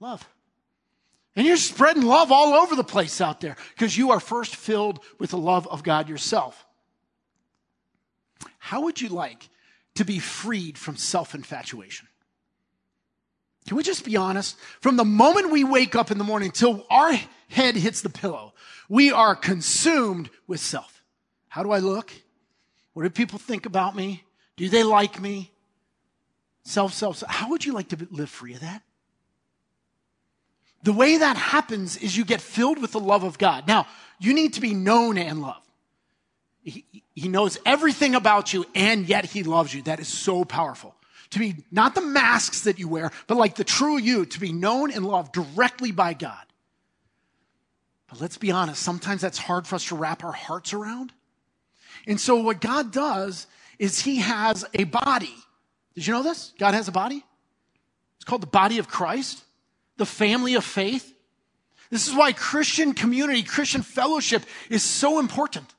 Love. 0.00 0.26
And 1.34 1.46
you're 1.46 1.56
spreading 1.56 2.02
love 2.02 2.30
all 2.30 2.54
over 2.54 2.76
the 2.76 2.84
place 2.84 3.20
out 3.20 3.40
there 3.40 3.56
because 3.74 3.96
you 3.96 4.10
are 4.10 4.20
first 4.20 4.54
filled 4.54 5.00
with 5.18 5.30
the 5.30 5.38
love 5.38 5.66
of 5.68 5.82
God 5.82 6.08
yourself. 6.08 6.66
How 8.58 8.82
would 8.82 9.00
you 9.00 9.08
like 9.08 9.48
to 9.94 10.04
be 10.04 10.18
freed 10.18 10.78
from 10.78 10.96
self 10.96 11.34
infatuation? 11.34 12.08
Can 13.66 13.76
we 13.76 13.82
just 13.82 14.04
be 14.04 14.16
honest? 14.16 14.58
From 14.80 14.96
the 14.96 15.04
moment 15.04 15.50
we 15.50 15.64
wake 15.64 15.94
up 15.94 16.10
in 16.10 16.18
the 16.18 16.24
morning 16.24 16.50
till 16.50 16.84
our 16.90 17.12
head 17.48 17.76
hits 17.76 18.02
the 18.02 18.10
pillow, 18.10 18.54
we 18.88 19.12
are 19.12 19.34
consumed 19.34 20.30
with 20.46 20.60
self. 20.60 21.02
How 21.48 21.62
do 21.62 21.70
I 21.70 21.78
look? 21.78 22.12
What 22.92 23.04
do 23.04 23.10
people 23.10 23.38
think 23.38 23.66
about 23.66 23.94
me? 23.94 24.24
Do 24.56 24.68
they 24.68 24.82
like 24.82 25.20
me? 25.20 25.50
Self, 26.64 26.92
self, 26.92 27.18
self. 27.18 27.30
How 27.30 27.50
would 27.50 27.64
you 27.64 27.72
like 27.72 27.88
to 27.88 28.08
live 28.10 28.30
free 28.30 28.54
of 28.54 28.60
that? 28.60 28.82
The 30.82 30.92
way 30.92 31.18
that 31.18 31.36
happens 31.36 31.96
is 31.96 32.16
you 32.16 32.24
get 32.24 32.40
filled 32.40 32.80
with 32.80 32.92
the 32.92 33.00
love 33.00 33.22
of 33.22 33.38
God. 33.38 33.68
Now, 33.68 33.86
you 34.18 34.34
need 34.34 34.54
to 34.54 34.60
be 34.60 34.74
known 34.74 35.16
and 35.16 35.40
loved. 35.40 35.66
He, 36.64 36.84
he 37.14 37.28
knows 37.28 37.58
everything 37.64 38.14
about 38.14 38.52
you 38.52 38.66
and 38.74 39.08
yet 39.08 39.24
he 39.24 39.42
loves 39.42 39.72
you. 39.72 39.82
That 39.82 40.00
is 40.00 40.08
so 40.08 40.44
powerful 40.44 40.94
to 41.32 41.38
be 41.38 41.56
not 41.70 41.94
the 41.94 42.00
masks 42.00 42.62
that 42.62 42.78
you 42.78 42.88
wear, 42.88 43.10
but 43.26 43.36
like 43.36 43.56
the 43.56 43.64
true 43.64 43.98
you, 43.98 44.24
to 44.26 44.40
be 44.40 44.52
known 44.52 44.90
and 44.90 45.04
loved 45.04 45.32
directly 45.32 45.90
by 45.90 46.14
God. 46.14 46.44
But 48.08 48.20
let's 48.20 48.36
be 48.36 48.50
honest, 48.50 48.82
sometimes 48.82 49.22
that's 49.22 49.38
hard 49.38 49.66
for 49.66 49.76
us 49.76 49.86
to 49.86 49.96
wrap 49.96 50.24
our 50.24 50.32
hearts 50.32 50.74
around. 50.74 51.12
And 52.06 52.20
so 52.20 52.36
what 52.36 52.60
God 52.60 52.92
does 52.92 53.46
is 53.78 54.00
he 54.00 54.16
has 54.16 54.64
a 54.74 54.84
body. 54.84 55.34
Did 55.94 56.06
you 56.06 56.12
know 56.12 56.22
this? 56.22 56.52
God 56.58 56.74
has 56.74 56.88
a 56.88 56.92
body. 56.92 57.24
It's 58.16 58.24
called 58.24 58.42
the 58.42 58.46
body 58.46 58.78
of 58.78 58.88
Christ, 58.88 59.42
the 59.96 60.06
family 60.06 60.54
of 60.54 60.64
faith. 60.64 61.14
This 61.90 62.06
is 62.06 62.14
why 62.14 62.32
Christian 62.32 62.92
community, 62.92 63.42
Christian 63.42 63.82
fellowship 63.82 64.42
is 64.68 64.82
so 64.82 65.18
important. 65.18 65.74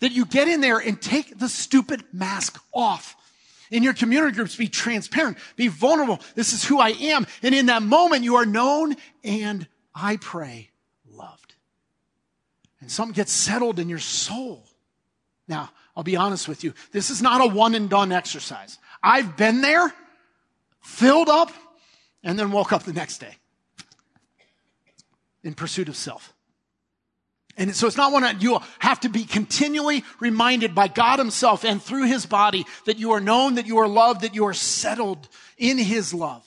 That 0.00 0.12
you 0.12 0.26
get 0.26 0.48
in 0.48 0.60
there 0.60 0.78
and 0.78 1.00
take 1.00 1.38
the 1.38 1.48
stupid 1.48 2.04
mask 2.12 2.62
off 2.74 3.15
in 3.70 3.82
your 3.82 3.94
community 3.94 4.34
groups, 4.34 4.56
be 4.56 4.68
transparent, 4.68 5.38
be 5.56 5.68
vulnerable. 5.68 6.20
This 6.34 6.52
is 6.52 6.64
who 6.64 6.78
I 6.78 6.90
am. 6.90 7.26
And 7.42 7.54
in 7.54 7.66
that 7.66 7.82
moment, 7.82 8.24
you 8.24 8.36
are 8.36 8.46
known 8.46 8.96
and 9.24 9.66
I 9.94 10.16
pray 10.16 10.70
loved. 11.10 11.54
And 12.80 12.90
something 12.90 13.14
gets 13.14 13.32
settled 13.32 13.78
in 13.78 13.88
your 13.88 13.98
soul. 13.98 14.64
Now, 15.48 15.70
I'll 15.96 16.02
be 16.02 16.16
honest 16.16 16.48
with 16.48 16.62
you. 16.64 16.74
This 16.92 17.10
is 17.10 17.22
not 17.22 17.40
a 17.40 17.46
one 17.46 17.74
and 17.74 17.88
done 17.88 18.12
exercise. 18.12 18.78
I've 19.02 19.36
been 19.36 19.62
there, 19.62 19.92
filled 20.80 21.28
up, 21.28 21.50
and 22.22 22.38
then 22.38 22.50
woke 22.50 22.72
up 22.72 22.82
the 22.82 22.92
next 22.92 23.18
day 23.18 23.36
in 25.42 25.54
pursuit 25.54 25.88
of 25.88 25.96
self. 25.96 26.34
And 27.56 27.74
so 27.74 27.86
it's 27.86 27.96
not 27.96 28.12
one 28.12 28.22
that 28.22 28.42
you 28.42 28.58
have 28.80 29.00
to 29.00 29.08
be 29.08 29.24
continually 29.24 30.04
reminded 30.20 30.74
by 30.74 30.88
God 30.88 31.18
himself 31.18 31.64
and 31.64 31.82
through 31.82 32.06
his 32.06 32.26
body 32.26 32.66
that 32.84 32.98
you 32.98 33.12
are 33.12 33.20
known, 33.20 33.54
that 33.54 33.66
you 33.66 33.78
are 33.78 33.88
loved, 33.88 34.20
that 34.20 34.34
you 34.34 34.44
are 34.46 34.54
settled 34.54 35.28
in 35.56 35.78
his 35.78 36.12
love. 36.12 36.46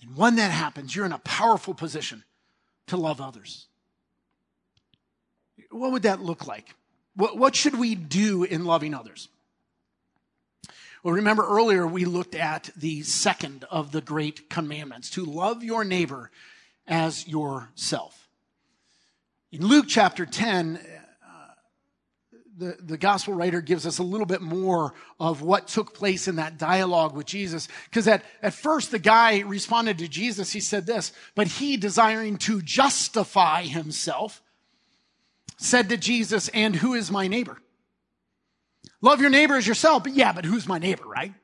And 0.00 0.16
when 0.16 0.36
that 0.36 0.52
happens, 0.52 0.94
you're 0.94 1.06
in 1.06 1.12
a 1.12 1.18
powerful 1.18 1.74
position 1.74 2.22
to 2.88 2.96
love 2.96 3.20
others. 3.20 3.66
What 5.70 5.92
would 5.92 6.02
that 6.02 6.20
look 6.20 6.46
like? 6.46 6.74
What, 7.16 7.36
what 7.36 7.56
should 7.56 7.78
we 7.78 7.94
do 7.94 8.44
in 8.44 8.64
loving 8.64 8.94
others? 8.94 9.28
Well, 11.02 11.14
remember 11.14 11.44
earlier 11.44 11.86
we 11.86 12.04
looked 12.04 12.36
at 12.36 12.70
the 12.76 13.02
second 13.02 13.64
of 13.70 13.90
the 13.90 14.00
great 14.00 14.48
commandments 14.48 15.10
to 15.10 15.24
love 15.24 15.64
your 15.64 15.82
neighbor 15.82 16.30
as 16.86 17.26
yourself. 17.26 18.21
In 19.52 19.66
Luke 19.66 19.84
chapter 19.86 20.24
10, 20.24 20.76
uh, 20.78 21.28
the, 22.56 22.76
the 22.80 22.96
gospel 22.96 23.34
writer 23.34 23.60
gives 23.60 23.86
us 23.86 23.98
a 23.98 24.02
little 24.02 24.24
bit 24.24 24.40
more 24.40 24.94
of 25.20 25.42
what 25.42 25.68
took 25.68 25.92
place 25.92 26.26
in 26.26 26.36
that 26.36 26.56
dialogue 26.56 27.14
with 27.14 27.26
Jesus. 27.26 27.68
Because 27.84 28.08
at, 28.08 28.24
at 28.42 28.54
first 28.54 28.90
the 28.90 28.98
guy 28.98 29.40
responded 29.40 29.98
to 29.98 30.08
Jesus, 30.08 30.50
he 30.50 30.60
said 30.60 30.86
this, 30.86 31.12
but 31.34 31.48
he 31.48 31.76
desiring 31.76 32.38
to 32.38 32.62
justify 32.62 33.64
himself 33.64 34.42
said 35.58 35.90
to 35.90 35.98
Jesus, 35.98 36.48
and 36.48 36.74
who 36.74 36.94
is 36.94 37.10
my 37.10 37.28
neighbor? 37.28 37.58
Love 39.00 39.20
your 39.20 39.30
neighbor 39.30 39.56
as 39.56 39.66
yourself, 39.66 40.04
but 40.04 40.14
yeah, 40.14 40.32
but 40.32 40.44
who's 40.44 40.66
my 40.66 40.78
neighbor, 40.78 41.06
right? 41.06 41.34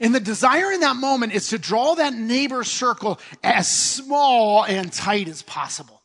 And 0.00 0.14
the 0.14 0.20
desire 0.20 0.72
in 0.72 0.80
that 0.80 0.96
moment 0.96 1.32
is 1.32 1.48
to 1.48 1.58
draw 1.58 1.94
that 1.94 2.12
neighbor 2.12 2.64
circle 2.64 3.20
as 3.42 3.70
small 3.70 4.64
and 4.64 4.92
tight 4.92 5.28
as 5.28 5.42
possible. 5.42 5.99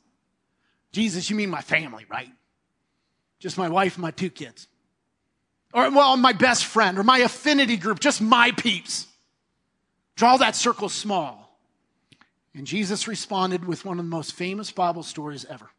Jesus, 0.95 1.29
you 1.29 1.35
mean 1.35 1.49
my 1.49 1.59
family, 1.59 2.05
right? 2.09 2.31
Just 3.41 3.57
my 3.57 3.67
wife 3.67 3.95
and 3.95 4.01
my 4.01 4.11
two 4.11 4.29
kids. 4.29 4.69
Or, 5.73 5.91
well, 5.91 6.15
my 6.15 6.31
best 6.31 6.63
friend 6.63 6.97
or 6.97 7.03
my 7.03 7.17
affinity 7.17 7.75
group, 7.75 7.99
just 7.99 8.21
my 8.21 8.51
peeps. 8.51 9.05
Draw 10.15 10.37
that 10.37 10.55
circle 10.55 10.87
small. 10.87 11.59
And 12.53 12.65
Jesus 12.65 13.09
responded 13.09 13.65
with 13.65 13.83
one 13.83 13.99
of 13.99 14.05
the 14.05 14.09
most 14.09 14.35
famous 14.35 14.71
Bible 14.71 15.03
stories 15.03 15.43
ever. 15.49 15.69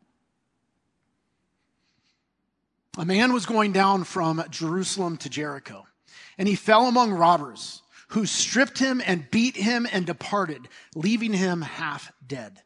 A 2.99 3.07
man 3.07 3.33
was 3.33 3.47
going 3.47 3.73
down 3.73 4.05
from 4.05 4.45
Jerusalem 4.51 5.17
to 5.19 5.31
Jericho, 5.31 5.87
and 6.37 6.47
he 6.47 6.57
fell 6.57 6.89
among 6.89 7.13
robbers 7.13 7.81
who 8.09 8.27
stripped 8.27 8.79
him 8.79 9.03
and 9.07 9.31
beat 9.31 9.57
him 9.57 9.89
and 9.91 10.05
departed, 10.05 10.69
leaving 10.95 11.33
him 11.33 11.63
half 11.63 12.13
dead. 12.27 12.61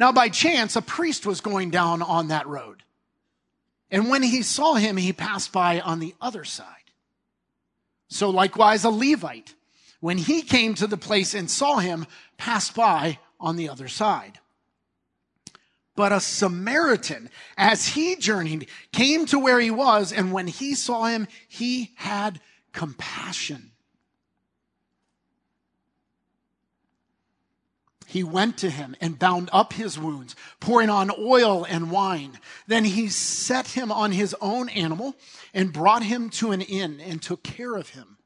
Now, 0.00 0.12
by 0.12 0.30
chance, 0.30 0.76
a 0.76 0.82
priest 0.82 1.26
was 1.26 1.42
going 1.42 1.68
down 1.68 2.00
on 2.00 2.28
that 2.28 2.46
road. 2.46 2.82
And 3.90 4.08
when 4.08 4.22
he 4.22 4.40
saw 4.40 4.74
him, 4.76 4.96
he 4.96 5.12
passed 5.12 5.52
by 5.52 5.78
on 5.80 6.00
the 6.00 6.14
other 6.22 6.42
side. 6.42 6.66
So 8.08 8.30
likewise, 8.30 8.84
a 8.84 8.88
Levite, 8.88 9.54
when 10.00 10.16
he 10.16 10.40
came 10.40 10.74
to 10.76 10.86
the 10.86 10.96
place 10.96 11.34
and 11.34 11.50
saw 11.50 11.80
him, 11.80 12.06
passed 12.38 12.74
by 12.74 13.18
on 13.38 13.56
the 13.56 13.68
other 13.68 13.88
side. 13.88 14.38
But 15.96 16.12
a 16.12 16.20
Samaritan, 16.20 17.28
as 17.58 17.88
he 17.88 18.16
journeyed, 18.16 18.68
came 18.92 19.26
to 19.26 19.38
where 19.38 19.60
he 19.60 19.70
was, 19.70 20.14
and 20.14 20.32
when 20.32 20.46
he 20.46 20.74
saw 20.74 21.04
him, 21.04 21.28
he 21.46 21.90
had 21.96 22.40
compassion. 22.72 23.69
He 28.10 28.24
went 28.24 28.58
to 28.58 28.70
him 28.70 28.96
and 29.00 29.20
bound 29.20 29.50
up 29.52 29.72
his 29.72 29.96
wounds, 29.96 30.34
pouring 30.58 30.90
on 30.90 31.12
oil 31.16 31.64
and 31.64 31.92
wine. 31.92 32.40
Then 32.66 32.84
he 32.84 33.08
set 33.08 33.68
him 33.68 33.92
on 33.92 34.10
his 34.10 34.34
own 34.40 34.68
animal 34.70 35.14
and 35.54 35.72
brought 35.72 36.02
him 36.02 36.28
to 36.30 36.50
an 36.50 36.60
inn 36.60 37.00
and 37.00 37.22
took 37.22 37.44
care 37.44 37.76
of 37.76 37.90
him. 37.90 38.16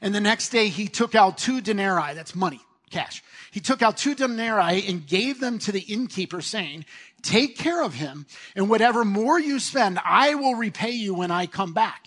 And 0.00 0.14
the 0.14 0.20
next 0.20 0.50
day 0.50 0.68
he 0.68 0.86
took 0.86 1.16
out 1.16 1.36
two 1.36 1.60
denarii, 1.60 2.14
that's 2.14 2.36
money, 2.36 2.60
cash. 2.90 3.24
He 3.50 3.58
took 3.58 3.82
out 3.82 3.96
two 3.96 4.14
denarii 4.14 4.86
and 4.86 5.04
gave 5.04 5.40
them 5.40 5.58
to 5.58 5.72
the 5.72 5.80
innkeeper 5.80 6.40
saying, 6.40 6.84
take 7.22 7.58
care 7.58 7.82
of 7.82 7.94
him 7.94 8.24
and 8.54 8.70
whatever 8.70 9.04
more 9.04 9.40
you 9.40 9.58
spend, 9.58 9.98
I 10.04 10.36
will 10.36 10.54
repay 10.54 10.92
you 10.92 11.12
when 11.12 11.32
I 11.32 11.46
come 11.46 11.72
back. 11.72 12.06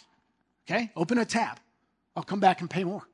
Okay. 0.65 0.91
Open 0.95 1.17
a 1.17 1.25
tab. 1.25 1.59
I'll 2.15 2.23
come 2.23 2.39
back 2.39 2.61
and 2.61 2.69
pay 2.69 2.85
more. 2.85 3.05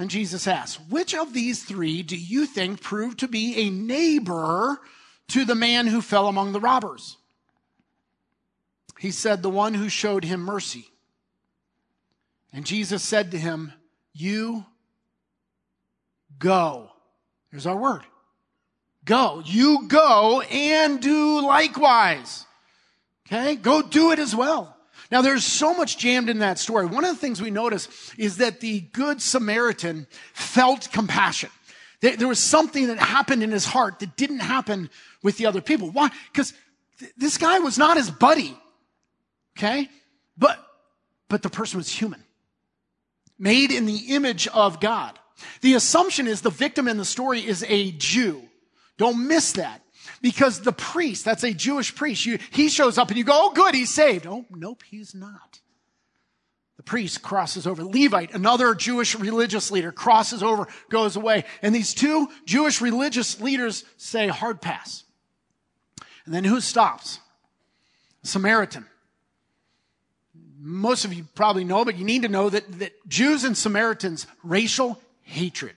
And 0.00 0.08
Jesus 0.08 0.46
asked, 0.46 0.80
which 0.88 1.14
of 1.14 1.34
these 1.34 1.62
three 1.62 2.02
do 2.02 2.16
you 2.16 2.46
think 2.46 2.80
proved 2.80 3.18
to 3.18 3.28
be 3.28 3.54
a 3.56 3.70
neighbor 3.70 4.80
to 5.28 5.44
the 5.44 5.54
man 5.54 5.86
who 5.86 6.00
fell 6.00 6.26
among 6.26 6.52
the 6.52 6.60
robbers? 6.60 7.18
He 8.98 9.10
said, 9.10 9.42
the 9.42 9.50
one 9.50 9.74
who 9.74 9.90
showed 9.90 10.24
him 10.24 10.40
mercy. 10.40 10.86
And 12.50 12.64
Jesus 12.64 13.02
said 13.02 13.32
to 13.32 13.38
him, 13.38 13.74
you 14.14 14.64
go. 16.38 16.90
Here's 17.50 17.66
our 17.66 17.76
word. 17.76 18.02
Go. 19.04 19.42
You 19.44 19.86
go 19.86 20.40
and 20.40 21.02
do 21.02 21.42
likewise. 21.46 22.46
Okay? 23.26 23.54
Go 23.54 23.82
do 23.82 24.12
it 24.12 24.18
as 24.18 24.34
well. 24.34 24.74
Now 25.10 25.22
there's 25.22 25.44
so 25.44 25.74
much 25.74 25.98
jammed 25.98 26.28
in 26.28 26.38
that 26.38 26.58
story. 26.58 26.86
One 26.86 27.04
of 27.04 27.14
the 27.14 27.20
things 27.20 27.42
we 27.42 27.50
notice 27.50 27.88
is 28.16 28.36
that 28.36 28.60
the 28.60 28.80
good 28.80 29.20
Samaritan 29.20 30.06
felt 30.32 30.90
compassion. 30.92 31.50
There 32.00 32.28
was 32.28 32.38
something 32.38 32.86
that 32.86 32.98
happened 32.98 33.42
in 33.42 33.50
his 33.50 33.66
heart 33.66 33.98
that 33.98 34.16
didn't 34.16 34.38
happen 34.38 34.88
with 35.22 35.36
the 35.36 35.46
other 35.46 35.60
people. 35.60 35.90
Why? 35.90 36.10
Because 36.32 36.54
th- 36.98 37.12
this 37.16 37.36
guy 37.36 37.58
was 37.58 37.76
not 37.76 37.96
his 37.96 38.10
buddy. 38.10 38.56
Okay? 39.58 39.88
But, 40.38 40.64
but 41.28 41.42
the 41.42 41.50
person 41.50 41.76
was 41.76 41.90
human. 41.90 42.24
Made 43.38 43.70
in 43.70 43.84
the 43.84 44.14
image 44.14 44.48
of 44.48 44.80
God. 44.80 45.18
The 45.60 45.74
assumption 45.74 46.26
is 46.26 46.40
the 46.40 46.50
victim 46.50 46.88
in 46.88 46.96
the 46.96 47.04
story 47.04 47.46
is 47.46 47.64
a 47.68 47.90
Jew. 47.92 48.42
Don't 48.96 49.26
miss 49.26 49.52
that. 49.52 49.79
Because 50.20 50.60
the 50.60 50.72
priest, 50.72 51.24
that's 51.24 51.44
a 51.44 51.54
Jewish 51.54 51.94
priest, 51.94 52.26
you, 52.26 52.38
he 52.50 52.68
shows 52.68 52.98
up 52.98 53.08
and 53.08 53.16
you 53.16 53.24
go, 53.24 53.32
oh 53.34 53.52
good, 53.52 53.74
he's 53.74 53.92
saved. 53.92 54.26
Oh, 54.26 54.44
nope, 54.50 54.82
he's 54.84 55.14
not. 55.14 55.60
The 56.76 56.82
priest 56.82 57.22
crosses 57.22 57.66
over. 57.66 57.84
Levite, 57.84 58.34
another 58.34 58.74
Jewish 58.74 59.14
religious 59.14 59.70
leader, 59.70 59.92
crosses 59.92 60.42
over, 60.42 60.66
goes 60.88 61.16
away. 61.16 61.44
And 61.62 61.74
these 61.74 61.94
two 61.94 62.28
Jewish 62.44 62.80
religious 62.80 63.40
leaders 63.40 63.84
say, 63.96 64.28
hard 64.28 64.60
pass. 64.60 65.04
And 66.24 66.34
then 66.34 66.44
who 66.44 66.60
stops? 66.60 67.18
Samaritan. 68.22 68.86
Most 70.58 71.06
of 71.06 71.14
you 71.14 71.26
probably 71.34 71.64
know, 71.64 71.84
but 71.84 71.96
you 71.96 72.04
need 72.04 72.22
to 72.22 72.28
know 72.28 72.50
that, 72.50 72.70
that 72.78 72.92
Jews 73.08 73.44
and 73.44 73.56
Samaritans, 73.56 74.26
racial 74.42 75.00
hatred. 75.22 75.74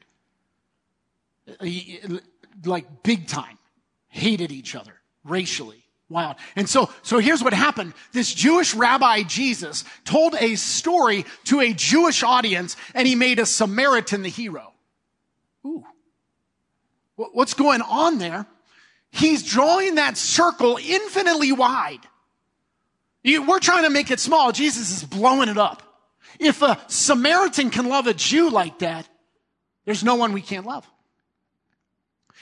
Uh, 1.47 1.65
like 2.65 3.03
big 3.03 3.27
time. 3.27 3.57
Hated 4.13 4.51
each 4.51 4.75
other 4.75 4.93
racially. 5.23 5.83
Wild. 6.07 6.35
And 6.55 6.69
so, 6.69 6.91
so 7.01 7.17
here's 7.17 7.43
what 7.43 7.53
happened. 7.53 7.93
This 8.11 8.31
Jewish 8.31 8.75
rabbi 8.75 9.23
Jesus 9.23 9.83
told 10.05 10.35
a 10.35 10.53
story 10.53 11.25
to 11.45 11.61
a 11.61 11.73
Jewish 11.73 12.21
audience 12.21 12.77
and 12.93 13.07
he 13.07 13.15
made 13.15 13.39
a 13.39 13.45
Samaritan 13.47 14.21
the 14.21 14.29
hero. 14.29 14.71
Ooh. 15.65 15.83
What's 17.15 17.55
going 17.55 17.81
on 17.81 18.19
there? 18.19 18.45
He's 19.09 19.41
drawing 19.41 19.95
that 19.95 20.15
circle 20.15 20.77
infinitely 20.79 21.51
wide. 21.51 22.01
We're 23.25 23.59
trying 23.59 23.85
to 23.85 23.89
make 23.89 24.11
it 24.11 24.19
small. 24.19 24.51
Jesus 24.51 24.91
is 24.95 25.03
blowing 25.03 25.49
it 25.49 25.57
up. 25.57 25.81
If 26.39 26.61
a 26.61 26.79
Samaritan 26.87 27.71
can 27.71 27.89
love 27.89 28.05
a 28.05 28.13
Jew 28.13 28.51
like 28.51 28.79
that, 28.79 29.07
there's 29.85 30.03
no 30.03 30.15
one 30.15 30.33
we 30.33 30.41
can't 30.41 30.67
love. 30.67 30.87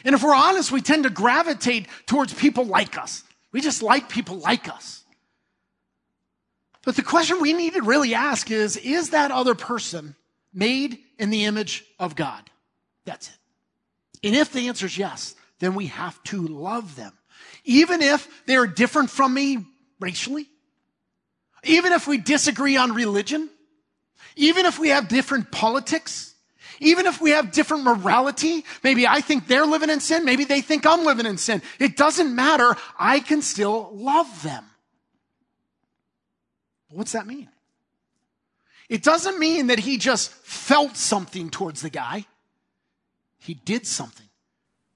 And 0.03 0.15
if 0.15 0.23
we're 0.23 0.35
honest, 0.35 0.71
we 0.71 0.81
tend 0.81 1.03
to 1.03 1.09
gravitate 1.09 1.87
towards 2.05 2.33
people 2.33 2.65
like 2.65 2.97
us. 2.97 3.23
We 3.51 3.61
just 3.61 3.83
like 3.83 4.09
people 4.09 4.37
like 4.37 4.67
us. 4.67 5.03
But 6.83 6.95
the 6.95 7.03
question 7.03 7.41
we 7.41 7.53
need 7.53 7.73
to 7.73 7.81
really 7.81 8.15
ask 8.15 8.49
is, 8.49 8.77
is 8.77 9.11
that 9.11 9.31
other 9.31 9.53
person 9.53 10.15
made 10.53 10.99
in 11.19 11.29
the 11.29 11.45
image 11.45 11.85
of 11.99 12.15
God? 12.15 12.49
That's 13.05 13.29
it. 13.29 13.37
And 14.23 14.35
if 14.35 14.51
the 14.51 14.67
answer 14.67 14.85
is 14.85 14.97
yes, 14.97 15.35
then 15.59 15.75
we 15.75 15.87
have 15.87 16.21
to 16.23 16.41
love 16.41 16.95
them. 16.95 17.13
Even 17.63 18.01
if 18.01 18.27
they're 18.45 18.67
different 18.67 19.09
from 19.09 19.33
me 19.33 19.65
racially, 19.99 20.47
even 21.63 21.93
if 21.93 22.07
we 22.07 22.17
disagree 22.17 22.77
on 22.77 22.93
religion, 22.93 23.49
even 24.35 24.65
if 24.65 24.79
we 24.79 24.89
have 24.89 25.07
different 25.07 25.51
politics, 25.51 26.30
even 26.81 27.05
if 27.05 27.21
we 27.21 27.29
have 27.29 27.51
different 27.51 27.83
morality, 27.83 28.65
maybe 28.83 29.07
I 29.07 29.21
think 29.21 29.47
they're 29.47 29.65
living 29.65 29.89
in 29.89 30.01
sin, 30.01 30.25
maybe 30.25 30.43
they 30.43 30.61
think 30.61 30.85
I'm 30.85 31.05
living 31.05 31.27
in 31.27 31.37
sin. 31.37 31.61
It 31.79 31.95
doesn't 31.95 32.35
matter. 32.35 32.75
I 32.99 33.19
can 33.19 33.41
still 33.41 33.91
love 33.93 34.43
them. 34.43 34.65
But 36.89 36.97
What's 36.97 37.11
that 37.13 37.27
mean? 37.27 37.47
It 38.89 39.03
doesn't 39.03 39.39
mean 39.39 39.67
that 39.67 39.79
he 39.79 39.97
just 39.97 40.31
felt 40.31 40.97
something 40.97 41.49
towards 41.49 41.81
the 41.81 41.89
guy. 41.89 42.25
He 43.37 43.53
did 43.53 43.87
something. 43.87 44.27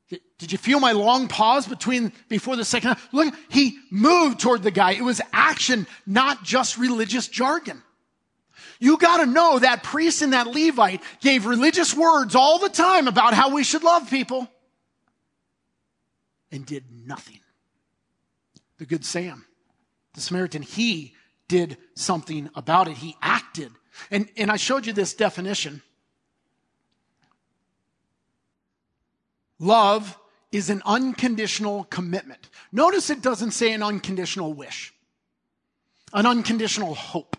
Did 0.10 0.52
you 0.52 0.58
feel 0.58 0.80
my 0.80 0.92
long 0.92 1.28
pause 1.28 1.66
between 1.66 2.12
before 2.28 2.56
the 2.56 2.66
second? 2.66 2.98
Look, 3.12 3.34
he 3.48 3.78
moved 3.90 4.40
toward 4.40 4.64
the 4.64 4.72
guy. 4.72 4.92
It 4.92 5.04
was 5.04 5.22
action, 5.32 5.88
not 6.06 6.44
just 6.44 6.78
religious 6.78 7.28
jargon. 7.28 7.82
You 8.80 8.98
got 8.98 9.18
to 9.18 9.26
know 9.26 9.60
that 9.60 9.84
priest 9.84 10.22
and 10.22 10.34
that 10.34 10.48
Levite 10.48 11.02
gave 11.22 11.46
religious 11.46 11.94
words 11.94 12.36
all 12.36 12.60
the 12.60 12.70
time 12.70 13.08
about 13.08 13.34
how 13.34 13.54
we 13.54 13.64
should 13.64 13.84
love 13.84 14.10
people 14.10 14.50
and 16.52 16.66
did 16.66 16.86
nothing. 16.92 17.40
The 18.78 18.86
good 18.86 19.06
Sam, 19.06 19.46
the 20.14 20.22
Samaritan, 20.22 20.62
he 20.62 21.14
did 21.48 21.78
something 21.96 22.50
about 22.56 22.88
it. 22.88 22.98
He 22.98 23.16
acted. 23.22 23.72
And, 24.12 24.28
and 24.36 24.52
I 24.52 24.58
showed 24.58 24.86
you 24.86 24.94
this 24.94 25.14
definition. 25.14 25.82
Love 29.60 30.18
is 30.52 30.70
an 30.70 30.82
unconditional 30.86 31.86
commitment. 31.86 32.50
Notice 32.72 33.10
it 33.10 33.22
doesn't 33.22 33.52
say 33.52 33.72
an 33.74 33.84
unconditional 33.84 34.54
wish, 34.54 34.94
an 36.14 36.26
unconditional 36.26 36.94
hope. 36.94 37.38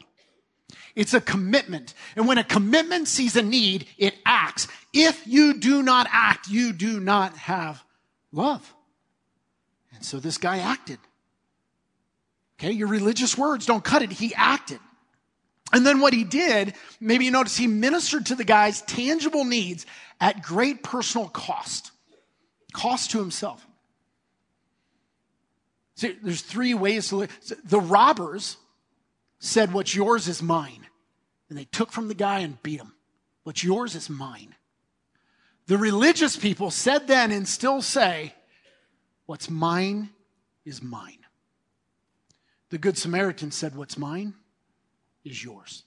It's 0.97 1.13
a 1.13 1.21
commitment. 1.21 1.93
And 2.17 2.27
when 2.27 2.39
a 2.39 2.45
commitment 2.45 3.07
sees 3.07 3.37
a 3.37 3.43
need, 3.43 3.87
it 3.99 4.15
acts. 4.25 4.67
If 4.95 5.27
you 5.27 5.61
do 5.61 5.83
not 5.83 6.09
act, 6.11 6.49
you 6.49 6.73
do 6.73 6.99
not 6.99 7.37
have 7.37 7.85
love. 8.33 8.75
And 9.95 10.03
so 10.03 10.19
this 10.19 10.39
guy 10.39 10.59
acted. 10.59 10.99
Okay, 12.59 12.73
your 12.73 12.89
religious 12.89 13.37
words 13.37 13.67
don't 13.67 13.85
cut 13.85 14.01
it. 14.01 14.11
He 14.11 14.35
acted. 14.35 14.81
And 15.73 15.85
then 15.85 16.01
what 16.01 16.15
he 16.15 16.25
did, 16.25 16.75
maybe 17.01 17.27
you 17.27 17.31
notice 17.31 17.57
he 17.57 17.67
ministered 17.67 18.27
to 18.27 18.35
the 18.35 18.45
guy's 18.45 18.81
tangible 18.83 19.45
needs 19.45 19.85
at 20.21 20.43
great 20.43 20.83
personal 20.83 21.29
cost. 21.29 21.91
Cost 22.73 23.11
to 23.11 23.19
himself. 23.19 23.67
See, 25.97 26.17
there's 26.23 26.43
three 26.43 26.73
ways 26.73 27.09
to 27.09 27.17
live. 27.17 27.61
The 27.65 27.81
robbers 27.81 28.57
said, 29.39 29.73
What's 29.73 29.95
yours 29.95 30.29
is 30.29 30.43
mine. 30.43 30.87
And 31.49 31.59
they 31.59 31.65
took 31.65 31.93
from 31.93 32.09
the 32.09 32.15
guy 32.15 32.41
and 32.41 32.63
beat 32.63 32.81
him. 32.81 32.95
What's 33.45 33.63
yours 33.63 33.95
is 33.95 34.11
mine. 34.11 34.55
The 35.67 35.79
religious 35.79 36.37
people 36.37 36.71
said 36.71 37.07
then 37.07 37.33
and 37.33 37.47
still 37.47 37.83
say, 37.83 38.35
What's 39.27 39.51
mine 39.51 40.11
is 40.65 40.83
mine. 40.83 41.19
The 42.71 42.79
Good 42.79 42.99
Samaritan 42.99 43.51
said, 43.51 43.77
What's 43.77 43.99
mine 43.99 44.35
is 45.25 45.43
yours. 45.43 45.85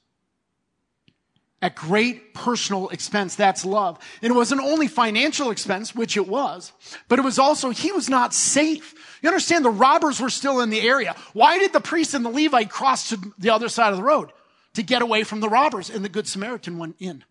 At 1.62 1.76
great 1.76 2.34
personal 2.34 2.88
expense, 2.89 3.36
that's 3.36 3.65
love. 3.65 4.00
And 4.22 4.32
it 4.32 4.36
wasn't 4.36 4.62
only 4.62 4.88
financial 4.88 5.52
expense, 5.52 5.93
which 5.93 6.15
it 6.15 6.26
was, 6.28 6.72
but 7.10 7.19
it 7.19 7.24
was 7.24 7.38
also, 7.38 7.69
he 7.72 7.91
was 7.91 8.10
not 8.10 8.34
safe. 8.34 8.95
You 9.22 9.28
understand 9.28 9.65
the 9.65 9.69
robbers 9.69 10.22
were 10.22 10.30
still 10.30 10.62
in 10.62 10.69
the 10.69 10.80
area. 10.80 11.15
Why 11.34 11.60
did 11.60 11.74
the 11.74 11.82
priest 11.82 12.13
and 12.13 12.24
the 12.24 12.30
Levite 12.30 12.69
cross 12.69 13.10
to 13.10 13.34
the 13.38 13.50
other 13.50 13.67
side 13.67 13.91
of 13.91 13.98
the 13.98 14.04
road? 14.04 14.32
To 14.76 14.84
get 14.84 15.02
away 15.02 15.24
from 15.24 15.41
the 15.41 15.50
robbers, 15.50 15.89
and 15.89 16.06
the 16.06 16.10
Good 16.10 16.28
Samaritan 16.28 16.78
went 16.78 16.95
in. 17.00 17.24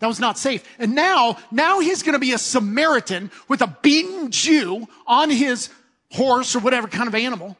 That 0.00 0.08
was 0.08 0.18
not 0.18 0.38
safe. 0.38 0.64
And 0.78 0.94
now, 0.94 1.36
now 1.50 1.78
he's 1.80 2.02
going 2.02 2.14
to 2.14 2.18
be 2.18 2.32
a 2.32 2.38
Samaritan 2.38 3.30
with 3.48 3.62
a 3.62 3.76
beaten 3.82 4.30
Jew 4.30 4.88
on 5.06 5.30
his 5.30 5.70
horse 6.10 6.56
or 6.56 6.60
whatever 6.60 6.88
kind 6.88 7.06
of 7.06 7.14
animal, 7.14 7.56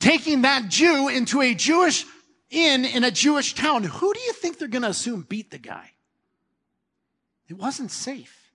taking 0.00 0.42
that 0.42 0.68
Jew 0.68 1.08
into 1.08 1.40
a 1.40 1.54
Jewish 1.54 2.04
inn 2.50 2.84
in 2.84 3.04
a 3.04 3.10
Jewish 3.10 3.54
town. 3.54 3.84
Who 3.84 4.14
do 4.14 4.20
you 4.20 4.32
think 4.32 4.58
they're 4.58 4.68
going 4.68 4.82
to 4.82 4.88
assume 4.88 5.22
beat 5.22 5.50
the 5.50 5.58
guy? 5.58 5.92
It 7.48 7.56
wasn't 7.58 7.90
safe. 7.90 8.52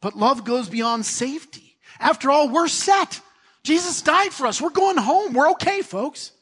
But 0.00 0.16
love 0.16 0.44
goes 0.44 0.68
beyond 0.68 1.06
safety. 1.06 1.78
After 1.98 2.30
all, 2.30 2.48
we're 2.48 2.68
set. 2.68 3.20
Jesus 3.62 4.02
died 4.02 4.32
for 4.32 4.46
us. 4.46 4.60
We're 4.60 4.70
going 4.70 4.96
home. 4.96 5.32
We're 5.32 5.50
okay, 5.50 5.82
folks. 5.82 6.32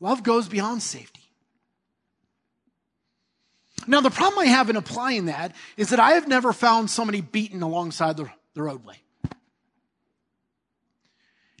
Love 0.00 0.22
goes 0.22 0.48
beyond 0.48 0.82
safety. 0.82 1.20
Now, 3.86 4.00
the 4.00 4.10
problem 4.10 4.40
I 4.40 4.46
have 4.46 4.70
in 4.70 4.76
applying 4.76 5.26
that 5.26 5.54
is 5.76 5.90
that 5.90 6.00
I 6.00 6.12
have 6.12 6.28
never 6.28 6.52
found 6.52 6.90
somebody 6.90 7.22
beaten 7.22 7.62
alongside 7.62 8.16
the, 8.16 8.30
the 8.54 8.62
roadway. 8.62 8.96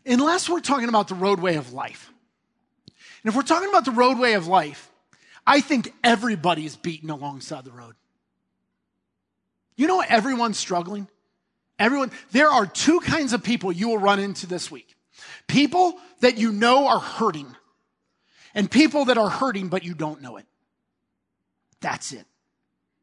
Unless 0.04 0.48
we're 0.48 0.60
talking 0.60 0.88
about 0.88 1.08
the 1.08 1.14
roadway 1.14 1.56
of 1.56 1.72
life. 1.72 2.12
And 3.22 3.30
if 3.30 3.36
we're 3.36 3.42
talking 3.42 3.68
about 3.68 3.84
the 3.84 3.90
roadway 3.90 4.32
of 4.32 4.46
life, 4.46 4.90
I 5.46 5.60
think 5.60 5.92
everybody's 6.02 6.76
beaten 6.76 7.10
alongside 7.10 7.64
the 7.64 7.72
road. 7.72 7.94
You 9.76 9.86
know, 9.86 10.00
everyone's 10.00 10.58
struggling. 10.58 11.08
Everyone, 11.78 12.10
there 12.32 12.50
are 12.50 12.66
two 12.66 13.00
kinds 13.00 13.32
of 13.32 13.42
people 13.42 13.72
you 13.72 13.88
will 13.88 13.98
run 13.98 14.20
into 14.20 14.46
this 14.46 14.70
week. 14.70 14.94
People 15.46 15.98
that 16.20 16.38
you 16.38 16.52
know 16.52 16.88
are 16.88 16.98
hurting 16.98 17.54
and 18.54 18.70
people 18.70 19.06
that 19.06 19.18
are 19.18 19.28
hurting, 19.28 19.68
but 19.68 19.84
you 19.84 19.94
don't 19.94 20.20
know 20.20 20.36
it. 20.36 20.46
That's 21.80 22.12
it. 22.12 22.26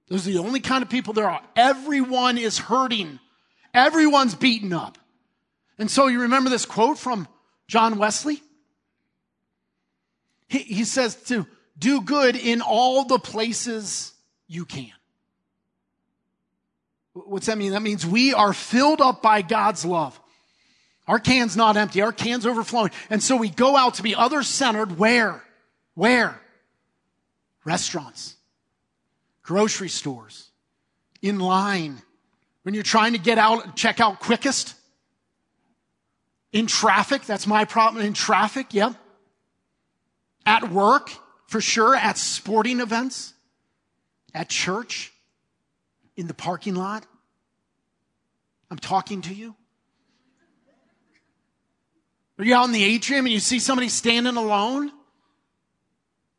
Those 0.10 0.28
are 0.28 0.32
the 0.32 0.40
only 0.40 0.60
kind 0.60 0.84
of 0.84 0.90
people 0.90 1.14
there 1.14 1.30
are. 1.30 1.42
Everyone 1.56 2.38
is 2.38 2.58
hurting. 2.58 3.20
Everyone's 3.74 4.36
beaten 4.36 4.72
up. 4.74 4.98
And 5.78 5.92
so 5.92 6.08
you 6.08 6.22
remember 6.22 6.50
this 6.50 6.66
quote 6.66 6.98
from 6.98 7.28
John 7.68 7.98
Wesley? 7.98 8.42
He, 10.48 10.60
he 10.60 10.84
says 10.84 11.16
to 11.26 11.46
do 11.78 12.02
good 12.02 12.36
in 12.36 12.62
all 12.62 13.06
the 13.06 13.20
places 13.20 14.14
you 14.48 14.66
can. 14.66 14.92
What's 17.14 17.48
that 17.48 17.58
mean? 17.58 17.72
That 17.72 17.82
means 17.82 18.06
we 18.06 18.34
are 18.34 18.54
filled 18.54 19.02
up 19.02 19.22
by 19.22 19.42
God's 19.42 19.84
love. 19.84 20.20
Our 21.08 21.20
can's 21.20 21.56
not 21.56 21.78
empty. 21.78 22.02
Our 22.02 22.12
can's 22.12 22.46
overflowing. 22.46 22.92
And 23.10 23.24
so 23.24 23.36
we 23.36 23.50
go 23.50 23.76
out 23.76 23.96
to 23.96 24.04
be 24.04 24.14
other 24.14 24.44
centered 24.44 24.98
where? 24.98 25.44
Where? 25.96 26.40
Restaurants, 27.66 28.36
grocery 29.42 29.90
stores, 29.90 30.50
in 31.22 31.40
line, 31.40 32.02
when 32.64 32.74
you're 32.74 32.84
trying 32.84 33.14
to 33.14 33.20
get 33.20 33.38
out, 33.38 33.76
check 33.76 34.00
out 34.00 34.20
quickest, 34.20 34.76
in 36.52 36.68
traffic. 36.68 37.26
That's 37.26 37.48
my 37.48 37.66
problem. 37.66 38.06
In 38.06 38.14
traffic. 38.14 38.74
Yep. 38.74 38.96
At 40.48 40.72
work, 40.72 41.12
for 41.48 41.60
sure. 41.60 41.94
At 41.94 42.18
sporting 42.18 42.80
events. 42.80 43.34
At 44.34 44.48
church. 44.48 45.12
In 46.16 46.28
the 46.28 46.34
parking 46.34 46.74
lot. 46.74 47.06
I'm 48.72 48.80
talking 48.80 49.22
to 49.24 49.34
you. 49.34 49.56
Are 52.40 52.46
you 52.46 52.56
out 52.56 52.66
in 52.66 52.72
the 52.72 52.84
atrium 52.84 53.26
and 53.26 53.34
you 53.34 53.40
see 53.40 53.60
somebody 53.60 53.90
standing 53.90 54.38
alone? 54.38 54.92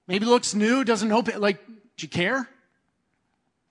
Maybe 0.06 0.24
looks 0.24 0.54
new, 0.54 0.84
doesn't 0.84 1.12
open, 1.12 1.40
like, 1.40 1.64
do 1.66 2.04
you 2.04 2.08
care? 2.08 2.48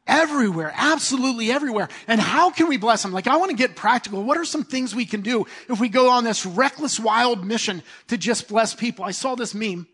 Everywhere, 0.06 0.72
absolutely 0.76 1.52
everywhere. 1.52 1.90
And 2.08 2.22
how 2.22 2.52
can 2.52 2.68
we 2.68 2.78
bless 2.78 3.02
them? 3.02 3.12
Like, 3.12 3.28
I 3.28 3.38
want 3.38 3.52
to 3.52 3.58
get 3.58 3.76
practical. 3.76 4.24
What 4.24 4.38
are 4.38 4.46
some 4.46 4.64
things 4.64 4.94
we 4.94 5.06
can 5.06 5.22
do 5.22 5.48
if 5.68 5.80
we 5.80 5.90
go 5.90 6.10
on 6.10 6.24
this 6.24 6.46
reckless, 6.46 7.00
wild 7.00 7.46
mission 7.46 7.82
to 8.08 8.18
just 8.18 8.48
bless 8.48 8.76
people? 8.76 9.04
I 9.04 9.12
saw 9.12 9.36
this 9.36 9.56
meme. 9.56 9.88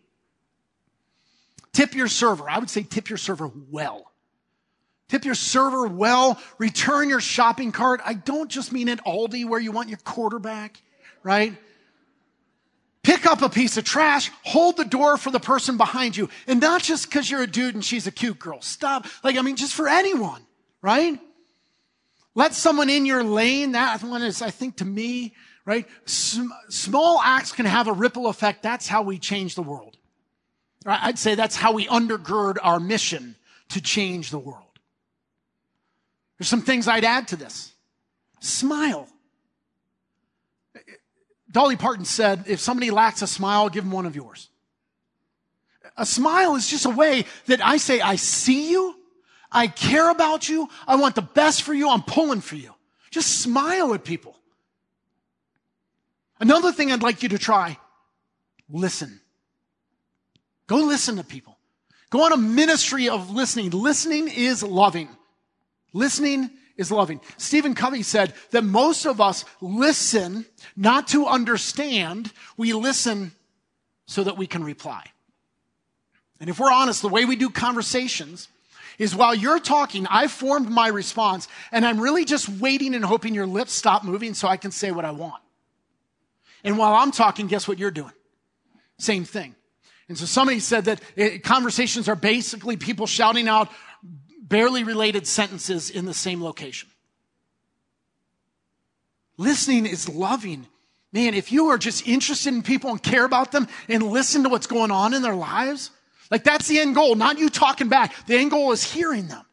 Tip 1.74 1.96
your 1.96 2.08
server. 2.08 2.50
I 2.50 2.60
would 2.60 2.70
say 2.70 2.84
tip 2.84 3.10
your 3.10 3.18
server 3.18 3.52
well. 3.70 4.12
Tip 5.10 5.26
your 5.26 5.36
server 5.36 5.88
well. 5.88 6.40
Return 6.58 7.10
your 7.10 7.20
shopping 7.20 7.72
cart. 7.72 8.02
I 8.06 8.14
don't 8.14 8.50
just 8.50 8.72
mean 8.72 8.90
at 8.90 9.04
Aldi 9.06 9.48
where 9.48 9.60
you 9.60 9.72
want 9.72 9.90
your 9.90 10.00
quarterback, 10.00 10.82
right? 11.24 11.56
Pick 13.04 13.26
up 13.26 13.42
a 13.42 13.50
piece 13.50 13.76
of 13.76 13.84
trash, 13.84 14.32
hold 14.44 14.78
the 14.78 14.86
door 14.86 15.18
for 15.18 15.30
the 15.30 15.40
person 15.40 15.76
behind 15.76 16.16
you. 16.16 16.30
And 16.48 16.62
not 16.62 16.82
just 16.82 17.10
because 17.10 17.30
you're 17.30 17.42
a 17.44 17.48
dude 17.48 17.76
and 17.76 17.84
she's 17.84 18.08
a 18.08 18.12
cute 18.12 18.40
girl. 18.40 18.62
Stop. 18.62 19.08
Like, 19.24 19.36
I 19.38 19.42
mean, 19.42 19.58
just 19.58 19.74
for 19.74 19.90
anyone, 19.90 20.42
right? 20.82 21.20
Let 22.34 22.54
someone 22.54 22.90
in 22.90 23.06
your 23.06 23.24
lane. 23.24 23.74
That 23.74 24.02
one 24.04 24.24
is, 24.24 24.42
I 24.42 24.52
think, 24.52 24.78
to 24.78 24.86
me, 24.86 25.36
right? 25.66 25.86
Sm- 26.06 26.48
small 26.70 27.20
acts 27.22 27.52
can 27.52 27.66
have 27.66 27.88
a 27.88 27.94
ripple 27.94 28.28
effect. 28.28 28.64
That's 28.64 28.88
how 28.88 29.02
we 29.02 29.20
change 29.20 29.56
the 29.56 29.62
world. 29.64 29.98
I'd 30.86 31.20
say 31.20 31.36
that's 31.36 31.56
how 31.56 31.74
we 31.74 31.88
undergird 31.88 32.58
our 32.62 32.80
mission 32.80 33.36
to 33.70 33.82
change 33.82 34.30
the 34.30 34.40
world. 34.40 34.80
There's 36.38 36.48
some 36.48 36.62
things 36.62 36.88
I'd 36.88 37.06
add 37.06 37.30
to 37.30 37.36
this. 37.36 37.72
Smile. 38.40 39.08
Dolly 41.52 41.76
Parton 41.76 42.06
said, 42.06 42.46
if 42.48 42.60
somebody 42.60 42.92
lacks 42.92 43.22
a 43.22 43.28
smile, 43.28 43.70
give 43.70 43.84
them 43.84 43.92
one 43.92 44.06
of 44.06 44.16
yours. 44.16 44.50
A 45.96 46.06
smile 46.06 46.56
is 46.56 46.68
just 46.68 46.86
a 46.86 46.90
way 46.90 47.26
that 47.46 47.64
I 47.64 47.78
say, 47.78 48.02
I 48.02 48.16
see 48.16 48.72
you. 48.72 48.96
I 49.52 49.68
care 49.68 50.10
about 50.10 50.50
you. 50.50 50.68
I 50.88 50.96
want 50.96 51.14
the 51.14 51.22
best 51.22 51.62
for 51.62 51.74
you. 51.74 51.90
I'm 51.90 52.02
pulling 52.02 52.42
for 52.42 52.56
you. 52.56 52.74
Just 53.12 53.42
smile 53.42 53.94
at 53.94 54.04
people. 54.04 54.36
Another 56.40 56.72
thing 56.72 56.92
I'd 56.92 57.04
like 57.04 57.22
you 57.22 57.30
to 57.30 57.38
try, 57.38 57.78
listen. 58.68 59.22
Go 60.68 60.78
listen 60.78 61.18
to 61.18 61.24
people. 61.24 61.58
Go 62.10 62.24
on 62.26 62.32
a 62.32 62.38
ministry 62.38 63.10
of 63.10 63.32
listening. 63.32 63.72
Listening 63.72 64.28
is 64.28 64.64
loving. 64.64 65.10
Listening 65.94 66.50
is 66.78 66.92
loving. 66.92 67.22
Stephen 67.38 67.76
Covey 67.76 68.04
said 68.04 68.34
that 68.52 68.64
most 68.64 69.06
of 69.06 69.22
us 69.22 69.46
listen 69.62 70.46
not 70.76 71.08
to 71.10 71.26
understand, 71.28 72.32
we 72.58 72.74
listen 72.74 73.32
so 74.06 74.24
that 74.24 74.38
we 74.38 74.48
can 74.48 74.64
reply. 74.64 75.06
And 76.40 76.50
if 76.50 76.60
we're 76.60 76.72
honest, 76.72 77.02
the 77.02 77.10
way 77.10 77.26
we 77.26 77.36
do 77.36 77.50
conversations 77.50 78.48
is 78.98 79.16
while 79.16 79.34
you're 79.34 79.60
talking, 79.60 80.06
I 80.08 80.28
formed 80.28 80.70
my 80.70 80.88
response 80.88 81.48
and 81.72 81.86
I'm 81.86 82.00
really 82.00 82.26
just 82.26 82.50
waiting 82.50 82.96
and 82.96 83.06
hoping 83.06 83.34
your 83.34 83.48
lips 83.48 83.74
stop 83.74 84.04
moving 84.04 84.34
so 84.34 84.48
I 84.48 84.58
can 84.58 84.72
say 84.72 84.92
what 84.92 85.06
I 85.06 85.12
want. 85.12 85.42
And 86.64 86.78
while 86.78 86.94
I'm 86.94 87.12
talking, 87.12 87.48
guess 87.48 87.68
what 87.68 87.80
you're 87.80 87.92
doing? 87.92 88.14
Same 88.98 89.26
thing. 89.26 89.56
And 90.10 90.18
so 90.18 90.26
somebody 90.26 90.60
said 90.60 90.86
that 90.86 91.02
it, 91.16 91.44
conversations 91.44 92.10
are 92.10 92.16
basically 92.16 92.78
people 92.78 93.08
shouting 93.08 93.48
out 93.48 93.70
barely 94.42 94.84
related 94.84 95.26
sentences 95.26 95.90
in 95.90 96.06
the 96.06 96.14
same 96.14 96.44
location. 96.44 96.90
Listening 99.38 99.86
is 99.86 100.10
loving. 100.10 100.68
Man, 101.12 101.34
if 101.34 101.52
you 101.52 101.68
are 101.68 101.78
just 101.78 102.08
interested 102.08 102.54
in 102.54 102.64
people 102.64 102.92
and 102.92 103.02
care 103.02 103.26
about 103.26 103.52
them 103.52 103.68
and 103.88 104.04
listen 104.04 104.44
to 104.44 104.50
what's 104.50 104.68
going 104.68 104.92
on 104.92 105.14
in 105.14 105.22
their 105.22 105.36
lives, 105.36 105.92
like 106.30 106.44
that's 106.44 106.68
the 106.68 106.80
end 106.80 106.96
goal, 106.96 107.16
not 107.16 107.40
you 107.40 107.50
talking 107.50 107.90
back. 107.90 108.14
The 108.26 108.38
end 108.38 108.52
goal 108.52 108.72
is 108.72 108.84
hearing 108.84 109.28
them. 109.28 109.46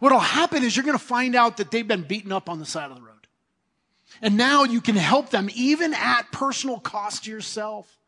What'll 0.00 0.18
happen 0.18 0.62
is 0.64 0.76
you're 0.76 0.84
going 0.84 0.98
to 0.98 1.04
find 1.04 1.34
out 1.34 1.58
that 1.58 1.70
they've 1.70 1.86
been 1.86 2.02
beaten 2.02 2.32
up 2.32 2.48
on 2.50 2.58
the 2.58 2.66
side 2.66 2.90
of 2.90 2.96
the 2.96 3.02
road. 3.02 3.26
And 4.22 4.36
now 4.36 4.64
you 4.64 4.80
can 4.80 4.96
help 4.96 5.30
them 5.30 5.48
even 5.54 5.94
at 5.94 6.30
personal 6.32 6.78
cost 6.78 7.24
to 7.24 7.30
yourself. 7.30 7.98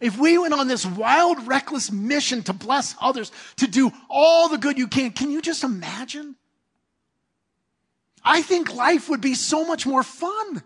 If 0.00 0.18
we 0.18 0.38
went 0.38 0.54
on 0.54 0.66
this 0.66 0.86
wild, 0.86 1.46
reckless 1.46 1.92
mission 1.92 2.42
to 2.44 2.54
bless 2.54 2.94
others, 3.00 3.30
to 3.56 3.66
do 3.66 3.92
all 4.08 4.48
the 4.48 4.56
good 4.56 4.78
you 4.78 4.88
can, 4.88 5.10
can 5.10 5.30
you 5.30 5.42
just 5.42 5.62
imagine? 5.62 6.36
I 8.24 8.42
think 8.42 8.74
life 8.74 9.08
would 9.10 9.20
be 9.20 9.34
so 9.34 9.66
much 9.66 9.86
more 9.86 10.02
fun 10.02 10.62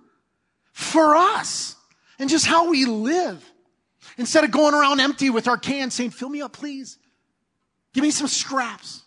for 0.72 1.16
us 1.16 1.76
and 2.18 2.30
just 2.30 2.46
how 2.46 2.70
we 2.70 2.84
live. 2.84 3.44
Instead 4.18 4.44
of 4.44 4.52
going 4.52 4.74
around 4.74 5.00
empty 5.00 5.30
with 5.30 5.48
our 5.48 5.56
cans 5.56 5.94
saying, 5.94 6.10
fill 6.10 6.28
me 6.28 6.40
up, 6.40 6.52
please. 6.52 6.98
Give 7.92 8.02
me 8.02 8.12
some 8.12 8.28
scraps. 8.28 9.02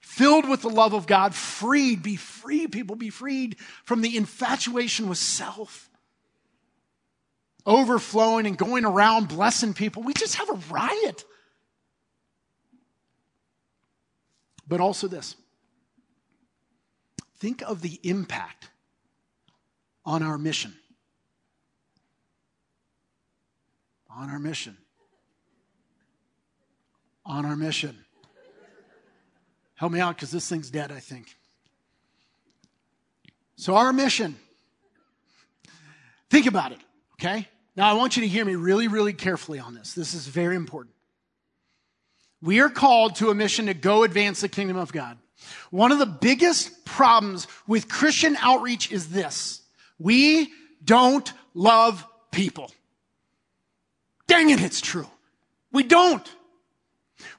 Filled 0.00 0.48
with 0.48 0.62
the 0.62 0.70
love 0.70 0.94
of 0.94 1.06
God, 1.06 1.32
freed, 1.34 2.02
be 2.02 2.16
free, 2.16 2.66
people, 2.66 2.96
be 2.96 3.10
freed 3.10 3.56
from 3.84 4.00
the 4.00 4.16
infatuation 4.16 5.08
with 5.08 5.18
self 5.18 5.87
overflowing 7.68 8.46
and 8.46 8.56
going 8.56 8.84
around 8.84 9.28
blessing 9.28 9.74
people. 9.74 10.02
We 10.02 10.14
just 10.14 10.36
have 10.36 10.48
a 10.48 10.58
riot. 10.70 11.24
But 14.66 14.80
also 14.80 15.06
this 15.06 15.36
think 17.38 17.62
of 17.62 17.82
the 17.82 18.00
impact 18.02 18.68
on 20.04 20.22
our 20.22 20.38
mission. 20.38 20.74
On 24.10 24.28
our 24.28 24.38
mission. 24.38 24.76
On 27.24 27.44
our 27.44 27.54
mission. 27.54 27.96
Help 29.76 29.92
me 29.92 30.00
out 30.00 30.16
because 30.16 30.32
this 30.32 30.48
thing's 30.48 30.70
dead, 30.70 30.90
I 30.90 30.98
think. 30.98 31.36
So, 33.54 33.76
our 33.76 33.92
mission. 33.92 34.36
Think 36.30 36.46
about 36.46 36.72
it, 36.72 36.80
okay? 37.14 37.46
Now, 37.78 37.88
I 37.88 37.92
want 37.92 38.16
you 38.16 38.22
to 38.22 38.28
hear 38.28 38.44
me 38.44 38.56
really, 38.56 38.88
really 38.88 39.12
carefully 39.12 39.60
on 39.60 39.72
this. 39.72 39.94
This 39.94 40.12
is 40.12 40.26
very 40.26 40.56
important. 40.56 40.96
We 42.42 42.58
are 42.58 42.68
called 42.68 43.14
to 43.16 43.30
a 43.30 43.36
mission 43.36 43.66
to 43.66 43.74
go 43.74 44.02
advance 44.02 44.40
the 44.40 44.48
kingdom 44.48 44.76
of 44.76 44.90
God. 44.90 45.16
One 45.70 45.92
of 45.92 46.00
the 46.00 46.06
biggest 46.06 46.84
problems 46.84 47.46
with 47.68 47.88
Christian 47.88 48.36
outreach 48.40 48.90
is 48.90 49.10
this. 49.10 49.60
We 49.96 50.52
don't 50.84 51.32
love 51.54 52.04
people. 52.32 52.72
Dang 54.26 54.50
it, 54.50 54.60
it's 54.60 54.80
true. 54.80 55.06
We 55.70 55.84
don't. 55.84 56.28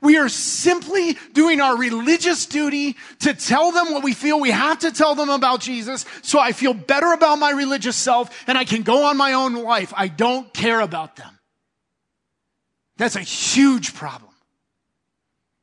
We 0.02 0.18
are 0.18 0.30
simply 0.30 1.18
doing 1.34 1.62
our 1.62 1.78
religious 1.78 2.46
duty 2.46 2.96
to 3.20 3.34
tell 3.34 3.72
them 3.72 3.92
what 3.92 4.04
we 4.04 4.14
feel 4.14 4.40
we 4.40 4.52
have 4.52 4.80
to 4.80 4.92
tell 4.92 5.16
them 5.16 5.30
about 5.30 5.62
Jesus 5.62 6.06
so 6.22 6.40
I 6.40 6.52
feel 6.52 6.74
better 6.74 7.12
about 7.14 7.40
my 7.40 7.52
religious 7.52 7.96
self 7.96 8.44
and 8.48 8.58
I 8.58 8.66
can 8.66 8.84
go 8.84 9.06
on 9.06 9.18
my 9.18 9.34
own 9.34 9.56
life. 9.56 9.94
I 9.96 10.08
don't 10.08 10.54
care 10.54 10.80
about 10.80 11.16
them. 11.16 11.40
That's 12.98 13.16
a 13.16 13.22
huge 13.22 13.94
problem. 13.94 14.30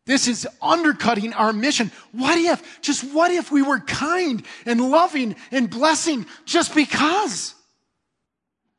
This 0.06 0.28
is 0.28 0.46
undercutting 0.62 1.32
our 1.32 1.52
mission. 1.52 1.90
What 2.12 2.38
if, 2.38 2.80
just 2.80 3.02
what 3.12 3.32
if 3.32 3.50
we 3.50 3.60
were 3.60 3.80
kind 3.80 4.44
and 4.64 4.90
loving 4.90 5.34
and 5.50 5.68
blessing 5.68 6.26
just 6.44 6.74
because? 6.74 7.55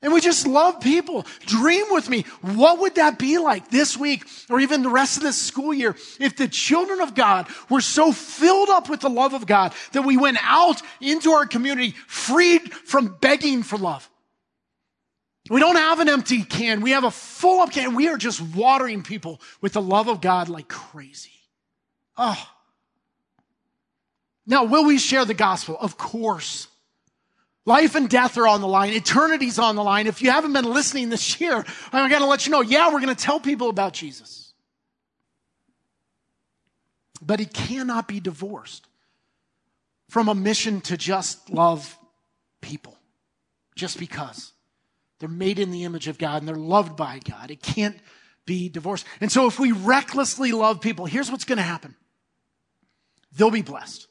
And 0.02 0.14
we 0.14 0.22
just 0.22 0.46
love 0.46 0.80
people. 0.80 1.26
Dream 1.42 1.86
with 1.90 2.08
me. 2.08 2.22
What 2.42 2.80
would 2.80 2.96
that 2.96 3.18
be 3.18 3.40
like 3.40 3.72
this 3.72 3.98
week 3.98 4.26
or 4.48 4.60
even 4.60 4.84
the 4.84 4.90
rest 4.90 5.18
of 5.18 5.24
this 5.24 5.42
school 5.42 5.74
year 5.74 5.96
if 6.20 6.36
the 6.36 6.48
children 6.48 7.02
of 7.02 7.16
God 7.16 7.48
were 7.70 7.82
so 7.82 8.12
filled 8.12 8.70
up 8.70 8.90
with 8.90 9.00
the 9.00 9.10
love 9.10 9.34
of 9.34 9.48
God 9.48 9.74
that 9.94 10.04
we 10.04 10.16
went 10.16 10.38
out 10.42 10.82
into 11.02 11.32
our 11.32 11.48
community 11.48 11.96
freed 12.06 12.72
from 12.72 13.18
begging 13.20 13.64
for 13.64 13.78
love? 13.78 14.08
We 15.50 15.60
don't 15.60 15.78
have 15.78 16.00
an 16.00 16.10
empty 16.10 16.44
can. 16.44 16.82
We 16.82 16.92
have 16.92 17.04
a 17.06 17.12
full 17.12 17.62
up 17.62 17.72
can. 17.72 17.96
We 17.96 18.08
are 18.10 18.18
just 18.18 18.42
watering 18.42 19.02
people 19.02 19.42
with 19.62 19.74
the 19.74 19.82
love 19.82 20.10
of 20.10 20.22
God 20.22 20.50
like 20.50 20.68
crazy. 20.68 21.32
Oh. 22.18 22.50
Now, 24.46 24.66
will 24.66 24.86
we 24.86 25.00
share 25.00 25.26
the 25.26 25.34
gospel? 25.34 25.78
Of 25.80 25.98
course. 25.98 26.68
Life 27.68 27.96
and 27.96 28.08
death 28.08 28.38
are 28.38 28.48
on 28.48 28.62
the 28.62 28.68
line. 28.68 28.94
Eternity's 28.94 29.60
on 29.60 29.76
the 29.76 29.84
line. 29.84 30.08
If 30.08 30.22
you 30.22 30.32
haven't 30.32 30.54
been 30.54 30.64
listening 30.64 31.10
this 31.10 31.42
year, 31.42 31.66
I'm 31.92 32.10
going 32.10 32.22
to 32.22 32.28
let 32.28 32.46
you 32.46 32.52
know, 32.54 32.62
yeah, 32.62 32.88
we're 32.88 33.02
going 33.02 33.14
to 33.14 33.24
tell 33.24 33.42
people 33.42 33.68
about 33.70 33.92
Jesus. 33.92 34.54
But 37.22 37.42
he 37.42 37.46
cannot 37.46 38.08
be 38.08 38.22
divorced 38.22 38.88
from 40.08 40.30
a 40.30 40.34
mission 40.34 40.80
to 40.82 40.96
just 40.96 41.50
love 41.50 41.98
people 42.62 42.98
just 43.76 44.00
because 44.00 44.54
they're 45.20 45.28
made 45.28 45.60
in 45.60 45.70
the 45.70 45.84
image 45.84 46.08
of 46.08 46.18
God 46.18 46.42
and 46.42 46.48
they're 46.48 46.56
loved 46.56 46.96
by 46.96 47.20
God. 47.20 47.52
It 47.52 47.62
can't 47.62 47.98
be 48.46 48.70
divorced. 48.70 49.06
And 49.20 49.30
so 49.30 49.46
if 49.46 49.60
we 49.60 49.74
recklessly 49.74 50.54
love 50.54 50.80
people, 50.80 51.06
here's 51.06 51.30
what's 51.30 51.44
going 51.44 51.58
to 51.58 51.64
happen. 51.64 51.96
They'll 53.36 53.52
be 53.52 53.62
blessed. 53.62 54.08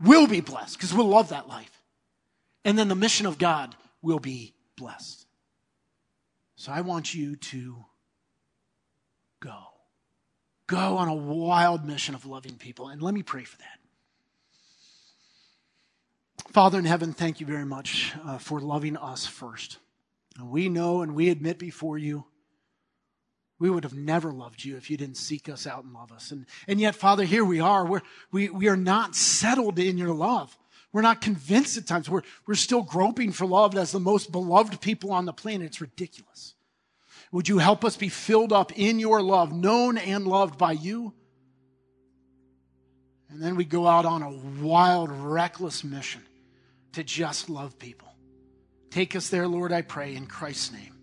We'll 0.00 0.26
be 0.26 0.40
blessed 0.40 0.76
because 0.76 0.92
we'll 0.92 1.06
love 1.06 1.28
that 1.28 1.46
life. 1.46 1.70
And 2.64 2.78
then 2.78 2.88
the 2.88 2.94
mission 2.94 3.26
of 3.26 3.38
God 3.38 3.76
will 4.02 4.18
be 4.18 4.54
blessed. 4.76 5.26
So 6.56 6.72
I 6.72 6.80
want 6.80 7.14
you 7.14 7.36
to 7.36 7.84
go. 9.40 9.56
Go 10.66 10.96
on 10.96 11.08
a 11.08 11.14
wild 11.14 11.84
mission 11.84 12.14
of 12.14 12.24
loving 12.24 12.56
people. 12.56 12.88
And 12.88 13.02
let 13.02 13.12
me 13.12 13.22
pray 13.22 13.44
for 13.44 13.58
that. 13.58 13.78
Father 16.52 16.78
in 16.78 16.84
heaven, 16.84 17.12
thank 17.12 17.40
you 17.40 17.46
very 17.46 17.66
much 17.66 18.14
uh, 18.24 18.38
for 18.38 18.60
loving 18.60 18.96
us 18.96 19.26
first. 19.26 19.78
And 20.38 20.50
we 20.50 20.68
know 20.68 21.02
and 21.02 21.14
we 21.14 21.28
admit 21.28 21.58
before 21.58 21.98
you, 21.98 22.24
we 23.58 23.70
would 23.70 23.84
have 23.84 23.94
never 23.94 24.32
loved 24.32 24.64
you 24.64 24.76
if 24.76 24.90
you 24.90 24.96
didn't 24.96 25.16
seek 25.16 25.48
us 25.48 25.66
out 25.66 25.84
and 25.84 25.92
love 25.92 26.12
us. 26.12 26.30
And, 26.30 26.46
and 26.66 26.80
yet, 26.80 26.94
Father, 26.94 27.24
here 27.24 27.44
we 27.44 27.60
are. 27.60 27.86
We're, 27.86 28.02
we, 28.32 28.48
we 28.48 28.68
are 28.68 28.76
not 28.76 29.14
settled 29.14 29.78
in 29.78 29.96
your 29.98 30.14
love. 30.14 30.56
We're 30.94 31.02
not 31.02 31.20
convinced 31.20 31.76
at 31.76 31.88
times. 31.88 32.08
We're, 32.08 32.22
we're 32.46 32.54
still 32.54 32.80
groping 32.80 33.32
for 33.32 33.46
love 33.46 33.76
as 33.76 33.90
the 33.90 33.98
most 33.98 34.30
beloved 34.30 34.80
people 34.80 35.10
on 35.10 35.24
the 35.24 35.32
planet. 35.32 35.66
It's 35.66 35.80
ridiculous. 35.80 36.54
Would 37.32 37.48
you 37.48 37.58
help 37.58 37.84
us 37.84 37.96
be 37.96 38.08
filled 38.08 38.52
up 38.52 38.70
in 38.78 39.00
your 39.00 39.20
love, 39.20 39.52
known 39.52 39.98
and 39.98 40.24
loved 40.24 40.56
by 40.56 40.70
you? 40.70 41.12
And 43.28 43.42
then 43.42 43.56
we 43.56 43.64
go 43.64 43.88
out 43.88 44.04
on 44.06 44.22
a 44.22 44.30
wild, 44.64 45.10
reckless 45.10 45.82
mission 45.82 46.22
to 46.92 47.02
just 47.02 47.50
love 47.50 47.76
people. 47.80 48.14
Take 48.90 49.16
us 49.16 49.30
there, 49.30 49.48
Lord, 49.48 49.72
I 49.72 49.82
pray, 49.82 50.14
in 50.14 50.26
Christ's 50.26 50.70
name. 50.70 50.94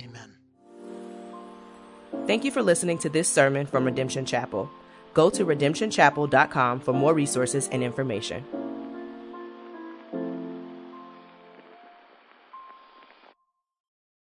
Amen. 0.00 0.34
Thank 2.26 2.44
you 2.44 2.50
for 2.50 2.62
listening 2.62 2.96
to 3.00 3.10
this 3.10 3.28
sermon 3.28 3.66
from 3.66 3.84
Redemption 3.84 4.24
Chapel. 4.24 4.70
Go 5.12 5.28
to 5.28 5.44
redemptionchapel.com 5.44 6.80
for 6.80 6.94
more 6.94 7.12
resources 7.12 7.68
and 7.70 7.82
information. 7.82 8.65